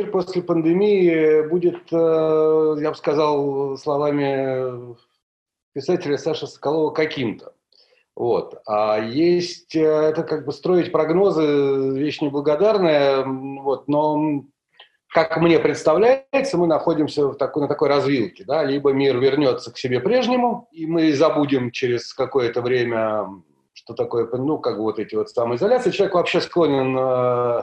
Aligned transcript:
Мир 0.00 0.10
после 0.10 0.42
пандемии 0.42 1.46
будет, 1.46 1.92
э, 1.92 2.76
я 2.80 2.90
бы 2.90 2.96
сказал 2.96 3.76
словами 3.76 4.96
писателя 5.74 6.16
Саши 6.16 6.46
Соколова, 6.46 6.90
каким-то. 6.90 7.52
Вот. 8.16 8.62
А 8.66 8.98
есть, 8.98 9.76
э, 9.76 9.82
это 9.82 10.22
как 10.22 10.46
бы 10.46 10.52
строить 10.52 10.90
прогнозы, 10.90 11.98
вещь 11.98 12.22
неблагодарная, 12.22 13.26
вот, 13.26 13.88
но 13.88 14.44
как 15.08 15.36
мне 15.36 15.58
представляется, 15.58 16.56
мы 16.56 16.66
находимся 16.66 17.26
в 17.26 17.34
такой, 17.34 17.64
на 17.64 17.68
такой 17.68 17.90
развилке. 17.90 18.44
Да? 18.46 18.64
Либо 18.64 18.92
мир 18.92 19.18
вернется 19.18 19.70
к 19.70 19.76
себе 19.76 20.00
прежнему, 20.00 20.66
и 20.72 20.86
мы 20.86 21.12
забудем 21.12 21.72
через 21.72 22.14
какое-то 22.14 22.62
время, 22.62 23.28
что 23.74 23.92
такое, 23.92 24.26
ну, 24.32 24.56
как 24.56 24.78
бы 24.78 24.84
вот 24.84 24.98
эти 24.98 25.14
вот 25.14 25.28
самоизоляции. 25.28 25.90
Человек 25.90 26.14
вообще 26.14 26.40
склонен 26.40 26.96
э, 26.98 27.62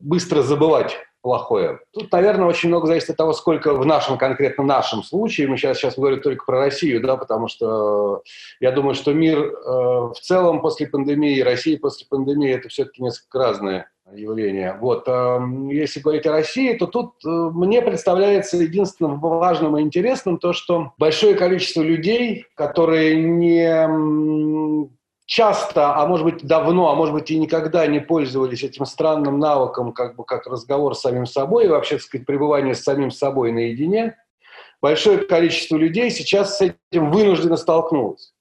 быстро 0.00 0.42
забывать 0.42 0.98
плохое. 1.22 1.80
Тут, 1.92 2.10
наверное, 2.12 2.46
очень 2.46 2.68
много 2.68 2.86
зависит 2.86 3.10
от 3.10 3.16
того, 3.16 3.32
сколько 3.32 3.74
в 3.74 3.84
нашем, 3.84 4.18
конкретно 4.18 4.64
нашем 4.64 5.02
случае, 5.02 5.48
мы 5.48 5.56
сейчас, 5.56 5.78
сейчас 5.78 5.96
говорим 5.96 6.20
только 6.20 6.44
про 6.44 6.58
Россию, 6.58 7.02
да, 7.02 7.16
потому 7.16 7.48
что 7.48 8.22
я 8.60 8.72
думаю, 8.72 8.94
что 8.94 9.12
мир 9.12 9.38
э, 9.38 9.52
в 9.52 10.16
целом 10.20 10.60
после 10.60 10.86
пандемии, 10.86 11.40
Россия 11.40 11.78
после 11.78 12.06
пандемии, 12.08 12.52
это 12.52 12.68
все-таки 12.68 13.02
несколько 13.02 13.38
разные 13.38 13.86
явления. 14.14 14.76
Вот. 14.80 15.04
Э, 15.06 15.40
если 15.70 16.00
говорить 16.00 16.26
о 16.26 16.32
России, 16.32 16.74
то 16.74 16.86
тут 16.86 17.14
э, 17.24 17.28
мне 17.28 17.82
представляется 17.82 18.56
единственным 18.56 19.20
важным 19.20 19.76
и 19.76 19.82
интересным 19.82 20.38
то, 20.38 20.52
что 20.52 20.92
большое 20.98 21.34
количество 21.34 21.82
людей, 21.82 22.46
которые 22.54 23.16
не 23.16 24.88
часто, 25.30 25.94
а 25.94 26.06
может 26.06 26.24
быть 26.24 26.44
давно, 26.44 26.90
а 26.90 26.96
может 26.96 27.14
быть 27.14 27.30
и 27.30 27.38
никогда 27.38 27.86
не 27.86 28.00
пользовались 28.00 28.64
этим 28.64 28.84
странным 28.84 29.38
навыком, 29.38 29.92
как 29.92 30.16
бы 30.16 30.24
как 30.24 30.48
разговор 30.48 30.96
с 30.96 31.02
самим 31.02 31.24
собой, 31.24 31.66
и 31.66 31.68
вообще, 31.68 31.96
так 31.96 32.04
сказать, 32.04 32.26
пребывание 32.26 32.74
с 32.74 32.82
самим 32.82 33.12
собой 33.12 33.52
наедине, 33.52 34.16
большое 34.82 35.18
количество 35.18 35.76
людей 35.76 36.10
сейчас 36.10 36.58
с 36.58 36.62
этим 36.62 37.12
вынужденно 37.12 37.56
столкнулось. 37.56 38.34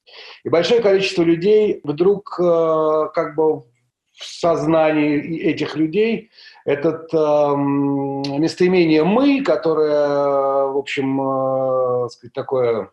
И 0.44 0.50
большое 0.50 0.82
количество 0.82 1.22
людей 1.22 1.80
вдруг 1.84 2.36
э, 2.40 3.10
как 3.14 3.36
бы 3.36 3.60
в 3.60 4.24
сознании 4.24 5.40
этих 5.42 5.76
людей 5.76 6.32
этот 6.66 7.14
э, 7.14 7.18
местоимение 7.56 9.04
«мы», 9.04 9.44
которое, 9.44 10.72
в 10.72 10.78
общем, 10.78 11.22
э, 11.22 12.10
сказать, 12.10 12.34
такое 12.34 12.90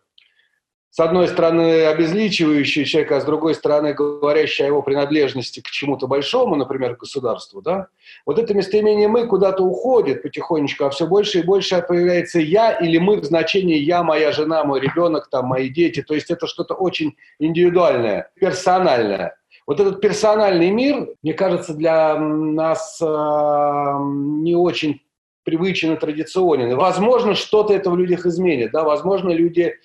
с 0.97 0.99
одной 0.99 1.27
стороны, 1.27 1.85
обезличивающий 1.85 2.83
человека, 2.83 3.17
а 3.17 3.21
с 3.21 3.23
другой 3.23 3.53
стороны, 3.53 3.93
говорящий 3.93 4.63
о 4.63 4.67
его 4.67 4.81
принадлежности 4.81 5.59
к 5.59 5.67
чему-то 5.67 6.07
большому, 6.07 6.55
например, 6.55 6.95
государству, 6.95 7.61
да, 7.61 7.89
вот 8.25 8.39
это 8.39 8.55
местоимение 8.55 9.07
«мы» 9.07 9.27
куда-то 9.27 9.61
уходит 9.61 10.23
потихонечку, 10.23 10.85
а 10.85 10.89
все 10.89 11.05
больше 11.05 11.41
и 11.41 11.43
больше 11.43 11.85
появляется 11.87 12.39
«я» 12.39 12.71
или 12.71 12.97
«мы» 12.97 13.17
в 13.17 13.25
значении 13.25 13.77
«я», 13.77 14.01
«моя 14.01 14.31
жена», 14.31 14.63
«мой 14.63 14.79
ребенок», 14.79 15.29
там, 15.29 15.45
«мои 15.45 15.69
дети». 15.69 16.01
То 16.01 16.15
есть 16.15 16.31
это 16.31 16.47
что-то 16.47 16.73
очень 16.73 17.15
индивидуальное, 17.37 18.31
персональное. 18.33 19.37
Вот 19.67 19.79
этот 19.79 20.01
персональный 20.01 20.71
мир, 20.71 21.09
мне 21.21 21.35
кажется, 21.35 21.75
для 21.75 22.17
нас 22.17 22.99
э, 22.99 23.05
не 23.05 24.55
очень 24.55 25.01
привычен 25.43 25.93
и 25.93 25.97
традиционен. 25.97 26.75
Возможно, 26.75 27.35
что-то 27.35 27.73
это 27.73 27.89
в 27.89 27.97
людях 27.97 28.25
изменит. 28.25 28.71
Да? 28.71 28.83
Возможно, 28.83 29.29
люди 29.29 29.75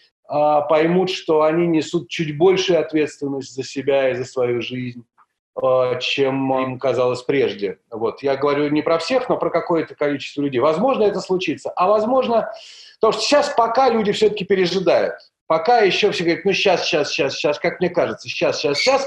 поймут, 0.62 1.10
что 1.10 1.42
они 1.42 1.66
несут 1.66 2.08
чуть 2.08 2.38
большую 2.38 2.80
ответственность 2.80 3.54
за 3.54 3.62
себя 3.62 4.10
и 4.10 4.14
за 4.14 4.24
свою 4.24 4.62
жизнь, 4.62 5.04
а, 5.54 5.96
чем 5.96 6.52
им 6.62 6.78
казалось 6.78 7.22
прежде. 7.22 7.78
Вот. 7.90 8.22
Я 8.22 8.36
говорю 8.36 8.70
не 8.70 8.80
про 8.80 8.98
всех, 8.98 9.28
но 9.28 9.36
про 9.36 9.50
какое-то 9.50 9.94
количество 9.94 10.40
людей. 10.40 10.60
Возможно, 10.60 11.02
это 11.02 11.20
случится. 11.20 11.70
А 11.76 11.86
возможно, 11.86 12.50
потому 12.98 13.12
что 13.12 13.22
сейчас 13.22 13.52
пока 13.54 13.90
люди 13.90 14.12
все-таки 14.12 14.44
пережидают. 14.44 15.14
Пока 15.46 15.80
еще 15.80 16.10
все 16.12 16.24
говорят, 16.24 16.46
ну 16.46 16.52
сейчас, 16.54 16.86
сейчас, 16.86 17.10
сейчас, 17.10 17.34
сейчас, 17.34 17.58
как 17.58 17.80
мне 17.80 17.90
кажется, 17.90 18.26
сейчас, 18.26 18.58
сейчас, 18.58 18.78
сейчас, 18.78 19.06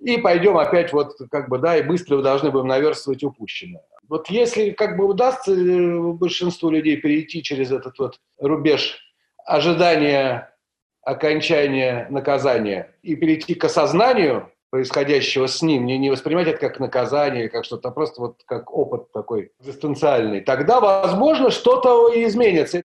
и 0.00 0.16
пойдем 0.16 0.56
опять 0.56 0.92
вот 0.94 1.16
как 1.30 1.50
бы, 1.50 1.58
да, 1.58 1.76
и 1.76 1.82
быстро 1.82 2.22
должны 2.22 2.50
будем 2.50 2.68
наверстывать 2.68 3.22
упущенное. 3.22 3.82
Вот 4.08 4.30
если 4.30 4.70
как 4.70 4.96
бы 4.96 5.04
удастся 5.04 5.52
э, 5.52 6.12
большинству 6.12 6.70
людей 6.70 6.96
перейти 6.96 7.42
через 7.42 7.70
этот 7.70 7.98
вот 7.98 8.20
рубеж 8.40 8.98
ожидания 9.44 10.51
окончания 11.02 12.06
наказания 12.10 12.94
и 13.02 13.16
перейти 13.16 13.54
к 13.54 13.64
осознанию 13.64 14.50
происходящего 14.70 15.46
с 15.46 15.60
ним, 15.60 15.84
не, 15.84 15.98
не 15.98 16.10
воспринимать 16.10 16.48
это 16.48 16.58
как 16.58 16.80
наказание, 16.80 17.50
как 17.50 17.64
что-то, 17.64 17.88
а 17.88 17.92
просто 17.92 18.22
вот 18.22 18.42
как 18.46 18.72
опыт 18.72 19.12
такой 19.12 19.52
экзистенциальный, 19.60 20.40
тогда, 20.40 20.80
возможно, 20.80 21.50
что-то 21.50 22.10
и 22.12 22.24
изменится. 22.24 22.82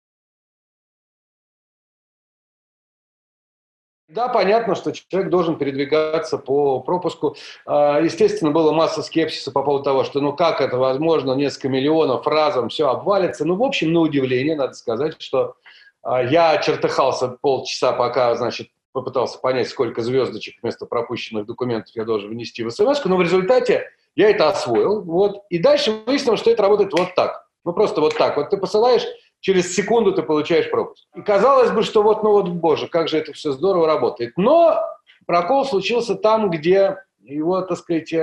Да, 4.12 4.28
понятно, 4.28 4.76
что 4.76 4.92
человек 4.92 5.32
должен 5.32 5.58
передвигаться 5.58 6.38
по 6.38 6.82
пропуску. 6.82 7.38
А, 7.66 8.02
естественно, 8.02 8.52
было 8.52 8.74
масса 8.74 9.04
скепсиса 9.04 9.52
по 9.52 9.64
поводу 9.64 9.86
того, 9.86 10.04
что 10.04 10.20
ну 10.20 10.34
как 10.34 10.60
это 10.60 10.78
возможно, 10.78 11.34
несколько 11.34 11.70
миллионов 11.70 12.28
разом 12.28 12.68
все 12.68 12.90
обвалится. 12.90 13.46
Ну, 13.46 13.56
в 13.56 13.64
общем, 13.64 13.94
на 13.94 14.02
удивление, 14.02 14.58
надо 14.58 14.74
сказать, 14.74 15.16
что 15.20 15.56
я 16.04 16.58
чертыхался 16.58 17.38
полчаса, 17.42 17.94
пока, 17.94 18.36
значит, 18.36 18.70
попытался 18.92 19.40
понять, 19.40 19.70
сколько 19.70 20.02
звездочек 20.02 20.56
вместо 20.62 20.86
пропущенных 20.86 21.46
документов 21.46 21.96
я 21.96 22.04
должен 22.04 22.30
внести 22.30 22.64
в 22.64 22.72
смс 22.72 23.04
но 23.06 23.16
в 23.16 23.22
результате 23.22 23.90
я 24.16 24.30
это 24.30 24.50
освоил, 24.50 25.02
вот, 25.04 25.44
и 25.50 25.58
дальше 25.58 25.92
выяснилось, 26.06 26.42
что 26.42 26.52
это 26.52 26.64
работает 26.64 26.92
вот 26.94 27.16
так. 27.16 27.48
Ну, 27.64 27.74
просто 27.74 28.02
вот 28.02 28.18
так. 28.18 28.36
Вот 28.38 28.50
ты 28.50 28.58
посылаешь, 28.58 29.06
через 29.40 29.74
секунду 29.74 30.14
ты 30.14 30.24
получаешь 30.24 30.70
пропуск. 30.70 31.06
И 31.16 31.22
казалось 31.22 31.72
бы, 31.72 31.84
что 31.84 32.04
вот, 32.04 32.24
ну 32.24 32.32
вот, 32.32 32.50
боже, 32.50 32.88
как 32.88 33.08
же 33.08 33.18
это 33.18 33.34
все 33.34 33.52
здорово 33.52 33.88
работает. 33.88 34.34
Но 34.36 34.84
прокол 35.26 35.66
случился 35.66 36.16
там, 36.16 36.50
где 36.50 36.98
его, 37.22 37.62
так 37.62 37.78
сказать, 37.78 38.14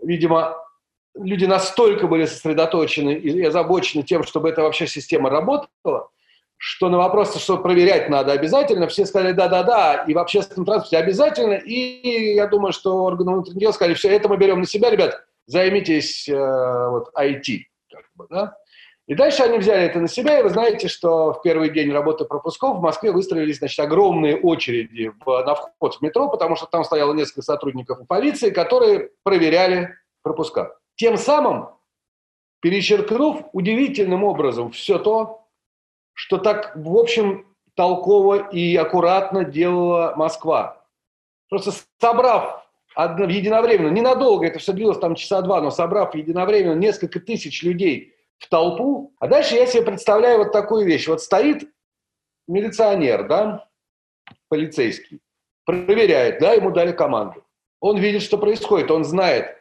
видимо, 0.00 0.56
люди 1.14 1.44
настолько 1.44 2.06
были 2.06 2.26
сосредоточены 2.26 3.14
и 3.14 3.42
озабочены 3.42 4.02
тем, 4.02 4.24
чтобы 4.24 4.48
эта 4.48 4.62
вообще 4.62 4.86
система 4.86 5.30
работала, 5.30 6.10
что 6.62 6.90
на 6.90 6.98
вопрос, 6.98 7.34
что 7.36 7.56
проверять 7.56 8.10
надо 8.10 8.32
обязательно, 8.32 8.86
все 8.86 9.06
сказали 9.06 9.32
да-да-да, 9.32 10.04
и 10.06 10.12
в 10.12 10.18
общественном 10.18 10.66
транспорте 10.66 10.98
обязательно, 10.98 11.54
и 11.54 12.34
я 12.34 12.46
думаю, 12.48 12.74
что 12.74 13.02
органы 13.02 13.32
внутренних 13.32 13.60
дел 13.60 13.72
сказали, 13.72 13.94
все, 13.94 14.10
это 14.10 14.28
мы 14.28 14.36
берем 14.36 14.60
на 14.60 14.66
себя, 14.66 14.90
ребят, 14.90 15.24
займитесь 15.46 16.28
э, 16.28 16.36
вот, 16.36 17.08
IT. 17.18 17.60
Как 17.90 18.04
бы, 18.14 18.26
да? 18.28 18.58
И 19.06 19.14
дальше 19.14 19.42
они 19.42 19.56
взяли 19.56 19.84
это 19.84 20.00
на 20.00 20.06
себя, 20.06 20.38
и 20.38 20.42
вы 20.42 20.50
знаете, 20.50 20.88
что 20.88 21.32
в 21.32 21.40
первый 21.40 21.70
день 21.70 21.90
работы 21.92 22.26
пропусков 22.26 22.76
в 22.76 22.82
Москве 22.82 23.10
выстроились 23.10 23.56
значит, 23.56 23.80
огромные 23.80 24.38
очереди 24.38 25.12
в, 25.24 25.42
на 25.42 25.54
вход 25.54 25.94
в 25.94 26.02
метро, 26.02 26.28
потому 26.28 26.56
что 26.56 26.66
там 26.66 26.84
стояло 26.84 27.14
несколько 27.14 27.40
сотрудников 27.40 28.06
полиции, 28.06 28.50
которые 28.50 29.08
проверяли 29.22 29.94
пропуска. 30.22 30.76
Тем 30.96 31.16
самым 31.16 31.70
перечеркнув 32.60 33.46
удивительным 33.54 34.24
образом 34.24 34.72
все 34.72 34.98
то, 34.98 35.39
что 36.20 36.36
так, 36.36 36.72
в 36.76 36.98
общем, 36.98 37.46
толково 37.74 38.50
и 38.50 38.76
аккуратно 38.76 39.42
делала 39.42 40.12
Москва. 40.16 40.84
Просто 41.48 41.72
собрав 41.98 42.68
одно, 42.94 43.24
единовременно, 43.24 43.88
ненадолго, 43.88 44.46
это 44.46 44.58
все 44.58 44.74
длилось 44.74 44.98
там 44.98 45.14
часа 45.14 45.40
два, 45.40 45.62
но 45.62 45.70
собрав 45.70 46.14
единовременно 46.14 46.74
несколько 46.74 47.20
тысяч 47.20 47.62
людей 47.62 48.14
в 48.36 48.50
толпу, 48.50 49.14
а 49.18 49.28
дальше 49.28 49.54
я 49.54 49.66
себе 49.66 49.82
представляю 49.82 50.40
вот 50.40 50.52
такую 50.52 50.84
вещь. 50.84 51.08
Вот 51.08 51.22
стоит 51.22 51.72
милиционер, 52.46 53.26
да, 53.26 53.66
полицейский, 54.50 55.20
проверяет, 55.64 56.38
да, 56.38 56.52
ему 56.52 56.70
дали 56.70 56.92
команду. 56.92 57.42
Он 57.80 57.96
видит, 57.96 58.20
что 58.20 58.36
происходит, 58.36 58.90
он 58.90 59.04
знает, 59.04 59.56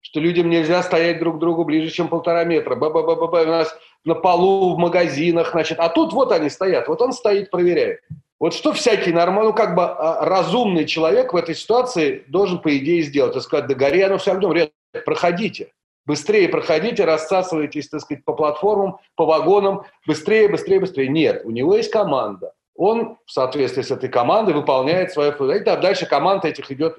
что 0.00 0.20
людям 0.20 0.48
нельзя 0.48 0.82
стоять 0.82 1.18
друг 1.18 1.36
к 1.36 1.38
другу 1.38 1.64
ближе, 1.64 1.90
чем 1.90 2.08
полтора 2.08 2.44
метра. 2.44 2.74
Ба-ба-ба-ба, 2.74 3.42
у 3.42 3.46
нас 3.46 3.76
на 4.04 4.14
полу, 4.14 4.74
в 4.74 4.78
магазинах, 4.78 5.52
значит. 5.52 5.78
А 5.78 5.88
тут 5.88 6.12
вот 6.12 6.32
они 6.32 6.48
стоят, 6.48 6.88
вот 6.88 7.00
он 7.02 7.12
стоит, 7.12 7.50
проверяет. 7.50 8.00
Вот 8.38 8.54
что 8.54 8.72
всякий 8.72 9.12
нормальный, 9.12 9.50
ну, 9.50 9.54
как 9.54 9.74
бы 9.74 9.82
а, 9.82 10.24
разумный 10.24 10.86
человек 10.86 11.34
в 11.34 11.36
этой 11.36 11.54
ситуации 11.54 12.24
должен, 12.28 12.58
по 12.58 12.74
идее, 12.76 13.02
сделать? 13.02 13.36
И 13.36 13.40
сказать, 13.40 13.66
да 13.66 13.74
гори 13.74 14.00
оно 14.00 14.16
все 14.16 14.34
ребят, 14.34 14.72
проходите. 15.04 15.72
Быстрее 16.06 16.48
проходите, 16.48 17.04
рассасывайтесь, 17.04 17.88
так 17.90 18.00
сказать, 18.00 18.24
по 18.24 18.32
платформам, 18.32 18.98
по 19.14 19.26
вагонам, 19.26 19.84
быстрее, 20.06 20.48
быстрее, 20.48 20.80
быстрее. 20.80 21.08
Нет, 21.08 21.42
у 21.44 21.50
него 21.50 21.76
есть 21.76 21.90
команда. 21.90 22.54
Он 22.74 23.18
в 23.26 23.30
соответствии 23.30 23.82
с 23.82 23.90
этой 23.90 24.08
командой 24.08 24.54
выполняет 24.54 25.12
свою 25.12 25.32
функцию. 25.32 25.70
А 25.70 25.76
дальше 25.76 26.06
команда 26.06 26.48
этих 26.48 26.70
идет. 26.70 26.98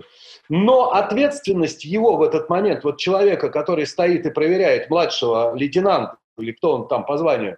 Но 0.53 0.91
ответственность 0.91 1.85
его 1.85 2.17
в 2.17 2.21
этот 2.21 2.49
момент, 2.49 2.83
вот 2.83 2.97
человека, 2.97 3.49
который 3.49 3.87
стоит 3.87 4.25
и 4.25 4.31
проверяет 4.31 4.89
младшего 4.89 5.55
лейтенанта, 5.55 6.17
или 6.37 6.51
кто 6.51 6.73
он 6.73 6.89
там 6.89 7.05
по 7.05 7.17
званию, 7.17 7.57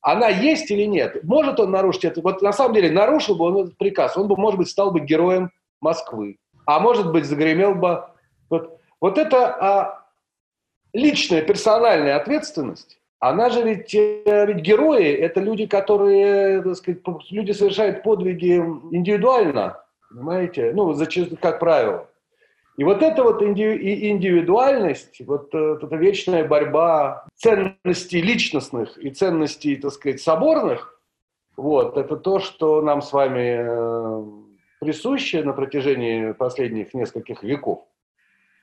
она 0.00 0.26
есть 0.26 0.68
или 0.72 0.86
нет? 0.86 1.22
Может 1.22 1.60
он 1.60 1.70
нарушить 1.70 2.04
это? 2.04 2.20
Вот 2.22 2.42
на 2.42 2.52
самом 2.52 2.74
деле 2.74 2.90
нарушил 2.90 3.36
бы 3.36 3.44
он 3.44 3.58
этот 3.58 3.78
приказ, 3.78 4.16
он 4.16 4.26
бы, 4.26 4.36
может 4.36 4.58
быть, 4.58 4.68
стал 4.68 4.90
бы 4.90 4.98
героем 4.98 5.52
Москвы. 5.80 6.38
А 6.64 6.80
может 6.80 7.12
быть, 7.12 7.26
загремел 7.26 7.76
бы... 7.76 8.06
Вот, 8.50 8.80
вот 9.00 9.18
это 9.18 9.46
а, 9.46 10.06
личная, 10.92 11.42
персональная 11.42 12.16
ответственность, 12.16 12.98
она 13.20 13.50
же 13.50 13.62
ведь, 13.62 13.94
э, 13.94 14.46
ведь 14.48 14.64
герои, 14.64 15.12
это 15.12 15.38
люди, 15.38 15.66
которые, 15.66 16.60
так 16.60 16.74
сказать, 16.74 17.02
люди 17.30 17.52
совершают 17.52 18.02
подвиги 18.02 18.56
индивидуально, 18.90 19.80
понимаете, 20.10 20.72
ну, 20.74 20.92
зачастую, 20.92 21.38
как 21.40 21.60
правило. 21.60 22.08
И 22.76 22.84
вот 22.84 23.02
эта 23.02 23.22
вот 23.22 23.42
индивидуальность, 23.42 25.22
вот 25.26 25.54
э, 25.54 25.78
эта 25.82 25.96
вечная 25.96 26.46
борьба 26.46 27.26
ценностей 27.34 28.20
личностных 28.20 28.98
и 28.98 29.10
ценностей, 29.10 29.76
так 29.76 29.92
сказать, 29.92 30.20
соборных, 30.20 31.00
вот, 31.56 31.96
это 31.96 32.18
то, 32.18 32.38
что 32.38 32.82
нам 32.82 33.00
с 33.00 33.14
вами 33.14 33.56
э, 33.60 34.24
присуще 34.80 35.42
на 35.42 35.54
протяжении 35.54 36.32
последних 36.32 36.92
нескольких 36.92 37.42
веков. 37.42 37.86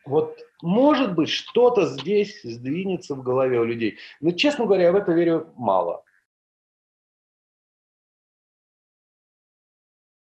Вот, 0.06 0.38
может 0.62 1.16
быть, 1.16 1.30
что-то 1.30 1.88
здесь 1.88 2.40
сдвинется 2.44 3.16
в 3.16 3.24
голове 3.24 3.60
у 3.60 3.64
людей. 3.64 3.98
Но, 4.22 4.32
честно 4.32 4.66
говоря, 4.66 4.84
я 4.84 4.92
в 4.92 4.96
это 4.96 5.12
верю 5.12 5.52
мало. 5.56 6.04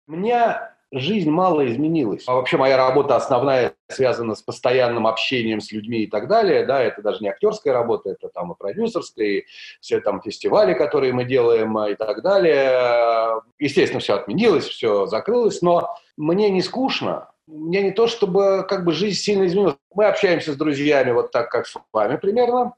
Меня 0.06 0.73
жизнь 0.98 1.30
мало 1.30 1.66
изменилась. 1.66 2.24
А 2.26 2.34
вообще 2.34 2.56
моя 2.56 2.76
работа 2.76 3.16
основная 3.16 3.74
связана 3.88 4.34
с 4.34 4.42
постоянным 4.42 5.06
общением 5.06 5.60
с 5.60 5.72
людьми 5.72 6.04
и 6.04 6.06
так 6.06 6.28
далее. 6.28 6.64
Да, 6.64 6.82
это 6.82 7.02
даже 7.02 7.20
не 7.20 7.28
актерская 7.28 7.72
работа, 7.72 8.10
это 8.10 8.28
там 8.28 8.52
и 8.52 8.56
продюсерская, 8.56 9.26
и 9.26 9.44
все 9.80 10.00
там 10.00 10.22
фестивали, 10.22 10.74
которые 10.74 11.12
мы 11.12 11.24
делаем 11.24 11.78
и 11.80 11.94
так 11.94 12.22
далее. 12.22 13.42
Естественно, 13.58 14.00
все 14.00 14.14
отменилось, 14.14 14.66
все 14.66 15.06
закрылось, 15.06 15.62
но 15.62 15.96
мне 16.16 16.50
не 16.50 16.62
скучно. 16.62 17.30
Меня 17.46 17.82
не 17.82 17.90
то, 17.90 18.06
чтобы 18.06 18.64
как 18.68 18.84
бы 18.84 18.92
жизнь 18.92 19.18
сильно 19.18 19.46
изменилась. 19.46 19.76
Мы 19.94 20.06
общаемся 20.06 20.52
с 20.52 20.56
друзьями 20.56 21.10
вот 21.10 21.30
так, 21.30 21.50
как 21.50 21.66
с 21.66 21.76
вами 21.92 22.16
примерно. 22.16 22.74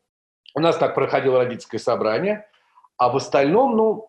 У 0.55 0.61
нас 0.61 0.77
так 0.77 0.95
проходило 0.95 1.39
родительское 1.39 1.79
собрание. 1.79 2.47
А 2.97 3.11
в 3.11 3.17
остальном, 3.17 3.77
ну, 3.77 4.09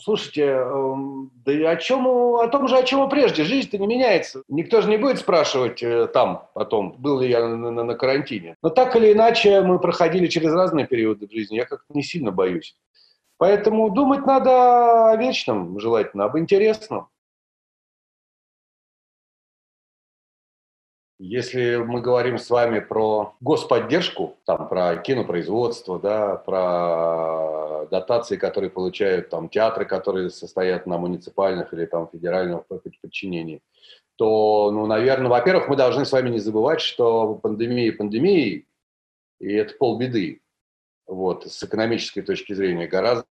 Слушайте, 0.00 0.44
эм, 0.44 1.30
да 1.44 1.52
и 1.52 1.62
о 1.64 1.76
чем, 1.76 2.06
о 2.06 2.46
том 2.48 2.68
же, 2.68 2.76
о 2.76 2.84
чем 2.84 3.06
и 3.06 3.10
прежде. 3.10 3.42
Жизнь-то 3.42 3.78
не 3.78 3.86
меняется. 3.86 4.42
Никто 4.48 4.80
же 4.80 4.88
не 4.88 4.96
будет 4.96 5.18
спрашивать 5.18 5.82
э, 5.82 6.06
там 6.06 6.48
потом, 6.54 6.94
был 6.98 7.20
ли 7.20 7.28
я 7.28 7.46
на, 7.46 7.70
на, 7.70 7.82
на 7.82 7.94
карантине. 7.94 8.56
Но 8.62 8.70
так 8.70 8.94
или 8.94 9.12
иначе 9.12 9.60
мы 9.62 9.80
проходили 9.80 10.28
через 10.28 10.52
разные 10.52 10.86
периоды 10.86 11.26
в 11.26 11.32
жизни. 11.32 11.56
Я 11.56 11.64
как-то 11.64 11.92
не 11.94 12.04
сильно 12.04 12.30
боюсь. 12.30 12.76
Поэтому 13.38 13.90
думать 13.90 14.24
надо 14.24 15.10
о 15.10 15.16
вечном, 15.16 15.78
желательно, 15.80 16.24
об 16.24 16.38
интересном. 16.38 17.08
Если 21.18 21.76
мы 21.76 22.00
говорим 22.00 22.38
с 22.38 22.48
вами 22.48 22.78
про 22.78 23.34
господдержку, 23.40 24.36
там, 24.46 24.68
про 24.68 24.96
кинопроизводство, 24.96 25.98
да, 25.98 26.36
про 26.36 27.86
дотации, 27.90 28.36
которые 28.36 28.70
получают 28.70 29.28
там, 29.28 29.48
театры, 29.48 29.84
которые 29.84 30.30
состоят 30.30 30.86
на 30.86 30.96
муниципальных 30.96 31.74
или 31.74 31.86
там, 31.86 32.08
федеральном 32.08 32.64
подчинении, 33.02 33.62
то, 34.14 34.70
ну, 34.70 34.86
наверное, 34.86 35.28
во-первых, 35.28 35.68
мы 35.68 35.74
должны 35.74 36.04
с 36.04 36.12
вами 36.12 36.30
не 36.30 36.38
забывать, 36.38 36.80
что 36.80 37.34
пандемия 37.34 37.92
пандемией, 37.92 38.68
и 39.40 39.52
это 39.52 39.74
полбеды. 39.74 40.40
Вот, 41.06 41.46
с 41.46 41.62
экономической 41.64 42.20
точки 42.20 42.52
зрения, 42.52 42.86
гораздо 42.86 43.24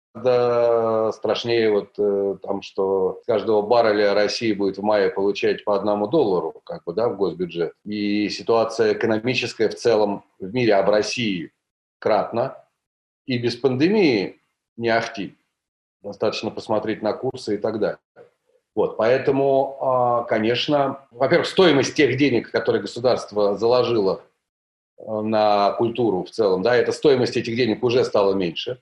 страшнее 1.12 1.70
вот 1.70 1.90
э, 1.98 2.36
там, 2.42 2.62
что 2.62 3.22
каждого 3.26 3.62
барреля 3.62 4.14
России 4.14 4.52
будет 4.52 4.78
в 4.78 4.82
мае 4.82 5.10
получать 5.10 5.64
по 5.64 5.76
одному 5.76 6.06
доллару, 6.06 6.60
как 6.64 6.84
бы, 6.84 6.92
да, 6.92 7.08
в 7.08 7.16
госбюджет. 7.16 7.72
И 7.84 8.28
ситуация 8.28 8.94
экономическая 8.94 9.68
в 9.68 9.74
целом 9.74 10.24
в 10.38 10.52
мире, 10.52 10.74
а 10.74 10.82
в 10.82 10.90
России 10.90 11.52
кратно. 11.98 12.56
И 13.26 13.38
без 13.38 13.56
пандемии 13.56 14.40
не 14.76 14.88
ахти. 14.88 15.36
Достаточно 16.02 16.50
посмотреть 16.50 17.02
на 17.02 17.12
курсы 17.12 17.56
и 17.56 17.58
так 17.58 17.78
далее. 17.80 17.98
Вот, 18.74 18.96
поэтому, 18.98 19.78
а, 19.80 20.24
конечно, 20.24 21.06
во-первых, 21.10 21.46
стоимость 21.46 21.94
тех 21.94 22.16
денег, 22.18 22.50
которые 22.50 22.82
государство 22.82 23.56
заложило 23.56 24.20
на 24.98 25.72
культуру 25.72 26.24
в 26.24 26.30
целом, 26.30 26.62
да, 26.62 26.76
эта 26.76 26.92
стоимость 26.92 27.36
этих 27.36 27.56
денег 27.56 27.82
уже 27.82 28.04
стала 28.04 28.34
меньше. 28.34 28.80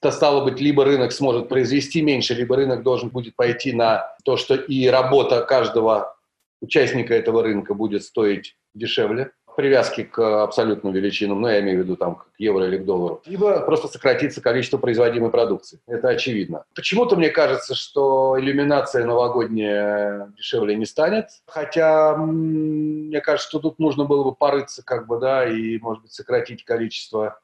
Стало 0.00 0.44
быть, 0.44 0.60
либо 0.60 0.84
рынок 0.84 1.12
сможет 1.12 1.48
произвести 1.48 2.02
меньше, 2.02 2.34
либо 2.34 2.56
рынок 2.56 2.82
должен 2.82 3.10
будет 3.10 3.36
пойти 3.36 3.72
на 3.72 4.14
то, 4.24 4.36
что 4.36 4.54
и 4.54 4.86
работа 4.88 5.42
каждого 5.42 6.16
участника 6.60 7.14
этого 7.14 7.42
рынка 7.42 7.74
будет 7.74 8.02
стоить 8.02 8.56
дешевле 8.74 9.30
привязки 9.56 10.02
к 10.02 10.42
абсолютным 10.42 10.92
величинам, 10.92 11.40
ну, 11.40 11.48
я 11.48 11.60
имею 11.60 11.80
в 11.80 11.84
виду 11.84 11.96
там 11.96 12.16
к 12.16 12.26
евро 12.38 12.66
или 12.66 12.78
к 12.78 12.84
доллару, 12.84 13.22
либо 13.24 13.60
просто 13.60 13.88
сократится 13.88 14.40
количество 14.40 14.78
производимой 14.78 15.30
продукции. 15.30 15.80
Это 15.86 16.08
очевидно. 16.08 16.64
Почему-то 16.74 17.16
мне 17.16 17.30
кажется, 17.30 17.74
что 17.74 18.36
иллюминация 18.38 19.04
новогодняя 19.04 20.32
дешевле 20.36 20.76
не 20.76 20.86
станет, 20.86 21.28
хотя 21.46 22.16
мне 22.16 23.20
кажется, 23.20 23.48
что 23.48 23.60
тут 23.60 23.78
нужно 23.78 24.04
было 24.04 24.24
бы 24.24 24.34
порыться, 24.34 24.82
как 24.84 25.06
бы, 25.06 25.18
да, 25.18 25.48
и, 25.48 25.78
может 25.78 26.02
быть, 26.02 26.12
сократить 26.12 26.64
количество 26.64 27.38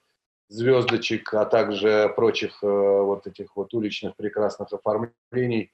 звездочек, 0.50 1.32
а 1.32 1.46
также 1.46 2.12
прочих 2.14 2.58
э, 2.62 2.66
вот 2.66 3.26
этих 3.26 3.56
вот 3.56 3.72
уличных 3.72 4.16
прекрасных 4.16 4.72
оформлений 4.72 5.70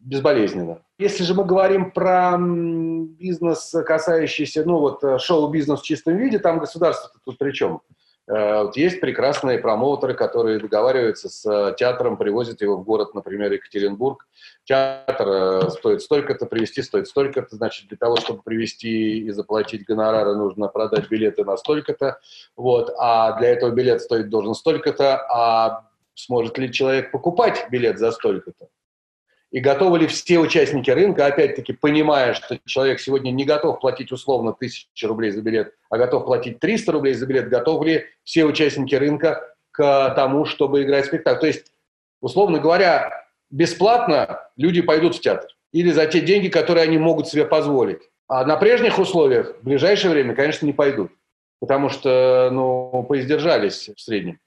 безболезненно. 0.00 0.82
Если 0.98 1.22
же 1.22 1.34
мы 1.34 1.44
говорим 1.44 1.92
про 1.92 2.36
бизнес, 2.38 3.74
касающийся, 3.86 4.64
ну 4.64 4.78
вот 4.78 5.02
э, 5.04 5.18
шоу-бизнес 5.18 5.80
в 5.80 5.84
чистом 5.84 6.16
виде, 6.16 6.38
там 6.38 6.58
государство 6.58 7.10
тут 7.24 7.38
при 7.38 7.52
чем? 7.52 7.80
Э, 8.28 8.64
вот 8.64 8.76
есть 8.76 9.00
прекрасные 9.00 9.58
промоутеры, 9.58 10.14
которые 10.14 10.58
договариваются 10.58 11.28
с 11.28 11.46
э, 11.46 11.74
театром, 11.76 12.16
привозят 12.16 12.60
его 12.60 12.76
в 12.76 12.84
город, 12.84 13.14
например, 13.14 13.52
Екатеринбург. 13.52 14.26
Театр 14.64 15.70
стоит 15.70 16.02
столько-то, 16.02 16.46
привезти 16.46 16.82
стоит 16.82 17.08
столько-то, 17.08 17.56
значит, 17.56 17.88
для 17.88 17.96
того, 17.96 18.16
чтобы 18.16 18.42
привезти 18.42 19.20
и 19.20 19.30
заплатить 19.30 19.86
гонорары, 19.86 20.34
нужно 20.34 20.68
продать 20.68 21.08
билеты 21.08 21.44
на 21.44 21.56
столько-то, 21.56 22.18
вот, 22.54 22.92
а 22.98 23.38
для 23.38 23.48
этого 23.48 23.70
билет 23.70 24.02
стоит 24.02 24.28
должен 24.28 24.54
столько-то, 24.54 25.26
а 25.30 25.88
сможет 26.14 26.58
ли 26.58 26.70
человек 26.70 27.10
покупать 27.10 27.66
билет 27.70 27.98
за 27.98 28.12
столько-то? 28.12 28.68
И 29.50 29.60
готовы 29.60 30.00
ли 30.00 30.06
все 30.06 30.38
участники 30.38 30.90
рынка, 30.90 31.26
опять-таки, 31.26 31.72
понимая, 31.72 32.34
что 32.34 32.58
человек 32.66 33.00
сегодня 33.00 33.30
не 33.30 33.44
готов 33.44 33.80
платить 33.80 34.12
условно 34.12 34.50
1000 34.50 35.08
рублей 35.08 35.30
за 35.30 35.40
билет, 35.40 35.74
а 35.88 35.96
готов 35.96 36.26
платить 36.26 36.60
300 36.60 36.92
рублей 36.92 37.14
за 37.14 37.26
билет, 37.26 37.48
готовы 37.48 37.86
ли 37.86 38.04
все 38.24 38.44
участники 38.44 38.94
рынка 38.94 39.54
к 39.70 40.12
тому, 40.14 40.44
чтобы 40.44 40.82
играть 40.82 41.04
в 41.04 41.08
спектакль. 41.08 41.40
То 41.40 41.46
есть, 41.46 41.72
условно 42.20 42.58
говоря, 42.58 43.26
бесплатно 43.50 44.40
люди 44.56 44.82
пойдут 44.82 45.16
в 45.16 45.20
театр. 45.20 45.48
Или 45.72 45.92
за 45.92 46.06
те 46.06 46.20
деньги, 46.20 46.48
которые 46.48 46.84
они 46.84 46.98
могут 46.98 47.28
себе 47.28 47.44
позволить. 47.44 48.00
А 48.26 48.44
на 48.44 48.56
прежних 48.56 48.98
условиях 48.98 49.56
в 49.60 49.64
ближайшее 49.64 50.10
время, 50.10 50.34
конечно, 50.34 50.66
не 50.66 50.72
пойдут. 50.72 51.12
Потому 51.60 51.88
что, 51.88 52.50
ну, 52.52 53.02
поиздержались 53.08 53.90
в 53.94 54.00
среднем 54.00 54.38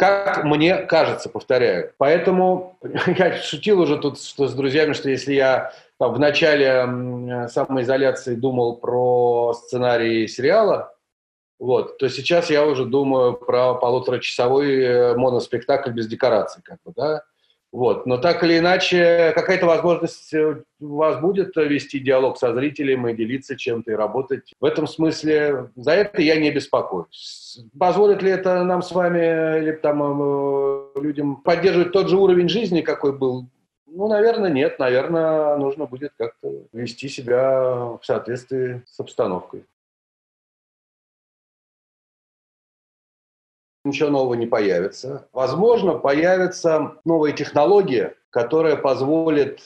как 0.00 0.44
мне 0.44 0.78
кажется, 0.78 1.28
повторяю. 1.28 1.92
Поэтому 1.98 2.78
я 3.06 3.36
шутил 3.36 3.80
уже 3.80 3.98
тут 3.98 4.18
что 4.18 4.48
с 4.48 4.54
друзьями, 4.54 4.94
что 4.94 5.10
если 5.10 5.34
я 5.34 5.72
в 5.98 6.18
начале 6.18 7.46
самоизоляции 7.48 8.34
думал 8.34 8.78
про 8.78 9.52
сценарий 9.52 10.26
сериала, 10.26 10.94
вот, 11.58 11.98
то 11.98 12.08
сейчас 12.08 12.48
я 12.48 12.64
уже 12.64 12.86
думаю 12.86 13.34
про 13.34 13.74
полуторачасовой 13.74 14.82
э, 14.82 15.14
моноспектакль 15.16 15.90
без 15.90 16.06
декораций, 16.06 16.62
как 16.64 16.78
бы, 16.82 16.94
да, 16.96 17.22
вот. 17.72 18.04
Но 18.04 18.18
так 18.18 18.42
или 18.42 18.58
иначе, 18.58 19.32
какая-то 19.34 19.66
возможность 19.66 20.34
э, 20.34 20.62
у 20.80 20.96
вас 20.96 21.20
будет 21.20 21.54
вести 21.54 22.00
диалог 22.00 22.36
со 22.36 22.52
зрителем 22.52 23.06
и 23.06 23.14
делиться 23.14 23.56
чем-то 23.56 23.92
и 23.92 23.94
работать. 23.94 24.54
В 24.60 24.64
этом 24.64 24.88
смысле 24.88 25.70
за 25.76 25.92
это 25.92 26.20
я 26.20 26.40
не 26.40 26.50
беспокоюсь. 26.50 27.60
Позволит 27.78 28.22
ли 28.22 28.30
это 28.30 28.64
нам 28.64 28.82
с 28.82 28.90
вами 28.90 29.60
или 29.60 29.72
там 29.72 30.02
э, 30.02 31.00
людям 31.00 31.36
поддерживать 31.36 31.92
тот 31.92 32.08
же 32.08 32.16
уровень 32.16 32.48
жизни, 32.48 32.80
какой 32.80 33.16
был? 33.16 33.46
Ну, 33.86 34.08
наверное, 34.08 34.50
нет. 34.50 34.80
Наверное, 34.80 35.56
нужно 35.56 35.86
будет 35.86 36.12
как-то 36.18 36.48
вести 36.72 37.08
себя 37.08 37.98
в 38.00 38.00
соответствии 38.02 38.82
с 38.86 38.98
обстановкой. 38.98 39.64
Ничего 43.84 44.10
нового 44.10 44.34
не 44.34 44.46
появится. 44.46 45.28
Возможно, 45.32 45.94
появится 45.94 46.96
новая 47.04 47.32
технология, 47.32 48.14
которая 48.30 48.76
позволит 48.76 49.60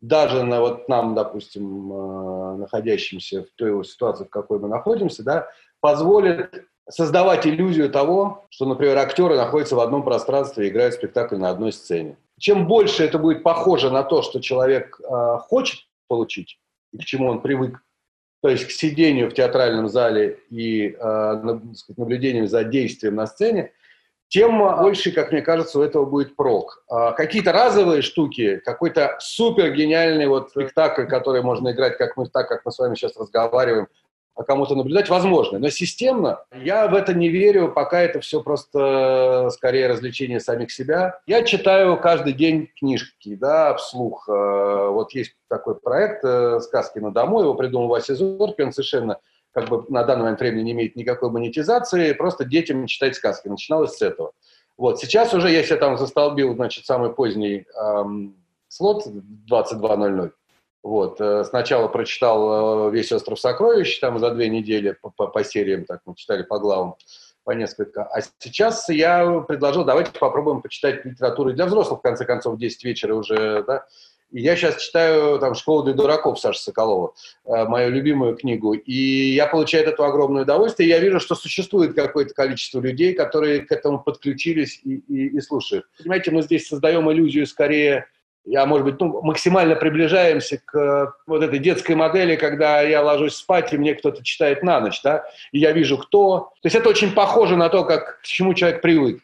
даже 0.00 0.42
на 0.42 0.60
вот 0.60 0.88
нам, 0.88 1.14
допустим, 1.14 1.92
э, 1.92 2.56
находящимся 2.56 3.44
в 3.44 3.48
той 3.56 3.84
ситуации, 3.84 4.24
в 4.24 4.30
какой 4.30 4.58
мы 4.58 4.68
находимся, 4.68 5.22
да, 5.22 5.48
позволит 5.80 6.66
создавать 6.88 7.46
иллюзию 7.46 7.90
того, 7.90 8.46
что, 8.50 8.66
например, 8.66 8.98
актеры 8.98 9.36
находятся 9.36 9.76
в 9.76 9.80
одном 9.80 10.02
пространстве 10.02 10.66
и 10.66 10.68
играют 10.68 10.94
спектакль 10.94 11.36
на 11.36 11.48
одной 11.48 11.72
сцене. 11.72 12.18
Чем 12.38 12.66
больше 12.66 13.04
это 13.04 13.18
будет 13.18 13.42
похоже 13.42 13.90
на 13.90 14.02
то, 14.02 14.20
что 14.20 14.40
человек 14.40 15.00
э, 15.00 15.38
хочет 15.48 15.80
получить 16.08 16.58
и 16.92 16.98
к 16.98 17.04
чему 17.04 17.28
он 17.28 17.40
привык, 17.40 17.80
то 18.44 18.50
есть 18.50 18.66
к 18.66 18.70
сидению 18.72 19.30
в 19.30 19.32
театральном 19.32 19.88
зале 19.88 20.38
и 20.50 20.88
э, 20.88 21.58
наблюдением 21.96 22.46
за 22.46 22.62
действием 22.62 23.14
на 23.14 23.26
сцене, 23.26 23.72
тем 24.28 24.58
больше, 24.58 25.12
как 25.12 25.32
мне 25.32 25.40
кажется, 25.40 25.78
у 25.78 25.82
этого 25.82 26.04
будет 26.04 26.36
прок. 26.36 26.84
А 26.90 27.12
какие-то 27.12 27.52
разовые 27.52 28.02
штуки, 28.02 28.60
какой-то 28.62 29.16
супер 29.18 29.72
гениальный 29.72 30.26
вот 30.26 30.50
спектакль, 30.50 31.06
который 31.06 31.40
можно 31.40 31.70
играть, 31.70 31.96
как 31.96 32.18
мы, 32.18 32.26
так 32.28 32.46
как 32.46 32.66
мы 32.66 32.70
с 32.70 32.78
вами 32.78 32.96
сейчас 32.96 33.16
разговариваем, 33.16 33.88
кому-то 34.42 34.74
наблюдать, 34.74 35.08
возможно. 35.08 35.58
Но 35.58 35.68
системно 35.70 36.40
я 36.52 36.88
в 36.88 36.94
это 36.94 37.14
не 37.14 37.28
верю, 37.28 37.72
пока 37.72 38.00
это 38.00 38.20
все 38.20 38.42
просто 38.42 39.48
скорее 39.52 39.86
развлечение 39.86 40.40
самих 40.40 40.72
себя. 40.72 41.20
Я 41.26 41.44
читаю 41.44 41.96
каждый 42.00 42.32
день 42.32 42.68
книжки, 42.78 43.36
да, 43.36 43.74
вслух. 43.74 44.28
Э, 44.28 44.88
вот 44.90 45.12
есть 45.12 45.36
такой 45.48 45.76
проект 45.76 46.24
э, 46.24 46.60
«Сказки 46.60 46.98
на 46.98 47.12
дому», 47.12 47.40
его 47.40 47.54
придумал 47.54 47.88
Вася 47.88 48.14
Зорки, 48.16 48.62
он 48.62 48.72
совершенно 48.72 49.18
как 49.52 49.68
бы 49.68 49.84
на 49.88 50.02
данный 50.02 50.22
момент 50.22 50.40
времени 50.40 50.62
не 50.62 50.72
имеет 50.72 50.96
никакой 50.96 51.30
монетизации, 51.30 52.12
просто 52.12 52.44
детям 52.44 52.86
читать 52.86 53.14
сказки. 53.14 53.46
Начиналось 53.46 53.96
с 53.96 54.02
этого. 54.02 54.32
Вот, 54.76 54.98
сейчас 54.98 55.32
уже 55.32 55.50
я 55.50 55.62
себе 55.62 55.76
там 55.76 55.96
застолбил, 55.96 56.54
значит, 56.54 56.84
самый 56.84 57.12
поздний 57.12 57.64
эм, 57.80 58.34
слот 58.66 59.06
22.00. 59.48 60.32
Вот, 60.84 61.18
э, 61.18 61.44
сначала 61.44 61.88
прочитал 61.88 62.88
э, 62.88 62.92
весь 62.92 63.10
«Остров 63.10 63.40
сокровищ», 63.40 63.98
там 64.00 64.18
за 64.18 64.30
две 64.32 64.50
недели 64.50 64.94
по, 65.00 65.08
по, 65.08 65.28
по 65.28 65.42
сериям, 65.42 65.86
так 65.86 66.02
мы 66.04 66.14
читали 66.14 66.42
по 66.42 66.58
главам, 66.58 66.96
по 67.42 67.52
несколько. 67.52 68.04
А 68.04 68.20
сейчас 68.38 68.90
я 68.90 69.40
предложил, 69.40 69.86
давайте 69.86 70.10
попробуем 70.12 70.60
почитать 70.60 71.02
литературу 71.06 71.54
для 71.54 71.64
взрослых, 71.64 72.00
в 72.00 72.02
конце 72.02 72.26
концов, 72.26 72.56
в 72.56 72.58
10 72.58 72.84
вечера 72.84 73.14
уже, 73.14 73.64
да, 73.66 73.86
и 74.30 74.40
я 74.40 74.56
сейчас 74.56 74.82
читаю 74.82 75.38
там 75.38 75.54
«Школу 75.54 75.84
для 75.84 75.94
дураков» 75.94 76.40
Саши 76.40 76.60
Соколова, 76.60 77.14
э, 77.46 77.64
мою 77.64 77.90
любимую 77.90 78.36
книгу. 78.36 78.74
И 78.74 79.32
я 79.32 79.46
получаю 79.46 79.86
это 79.86 80.04
огромное 80.04 80.42
удовольствие. 80.42 80.88
И 80.88 80.90
я 80.90 80.98
вижу, 80.98 81.20
что 81.20 81.34
существует 81.34 81.94
какое-то 81.94 82.34
количество 82.34 82.80
людей, 82.80 83.14
которые 83.14 83.60
к 83.60 83.70
этому 83.70 84.00
подключились 84.00 84.80
и, 84.82 84.96
и, 84.96 85.28
и 85.28 85.40
слушают. 85.40 85.86
Понимаете, 85.98 86.32
мы 86.32 86.42
здесь 86.42 86.66
создаем 86.66 87.10
иллюзию 87.12 87.46
скорее 87.46 88.06
я, 88.44 88.66
может 88.66 88.84
быть, 88.84 89.00
ну, 89.00 89.22
максимально 89.22 89.74
приближаемся 89.74 90.60
к 90.64 90.76
э, 90.76 91.06
вот 91.26 91.42
этой 91.42 91.58
детской 91.58 91.96
модели, 91.96 92.36
когда 92.36 92.82
я 92.82 93.02
ложусь 93.02 93.36
спать, 93.36 93.72
и 93.72 93.78
мне 93.78 93.94
кто-то 93.94 94.22
читает 94.22 94.62
на 94.62 94.80
ночь, 94.80 95.00
да, 95.02 95.24
и 95.52 95.58
я 95.58 95.72
вижу, 95.72 95.96
кто. 95.98 96.52
То 96.60 96.66
есть 96.66 96.76
это 96.76 96.88
очень 96.88 97.12
похоже 97.12 97.56
на 97.56 97.68
то, 97.68 97.84
как, 97.84 98.20
к 98.20 98.24
чему 98.24 98.54
человек 98.54 98.82
привык. 98.82 99.22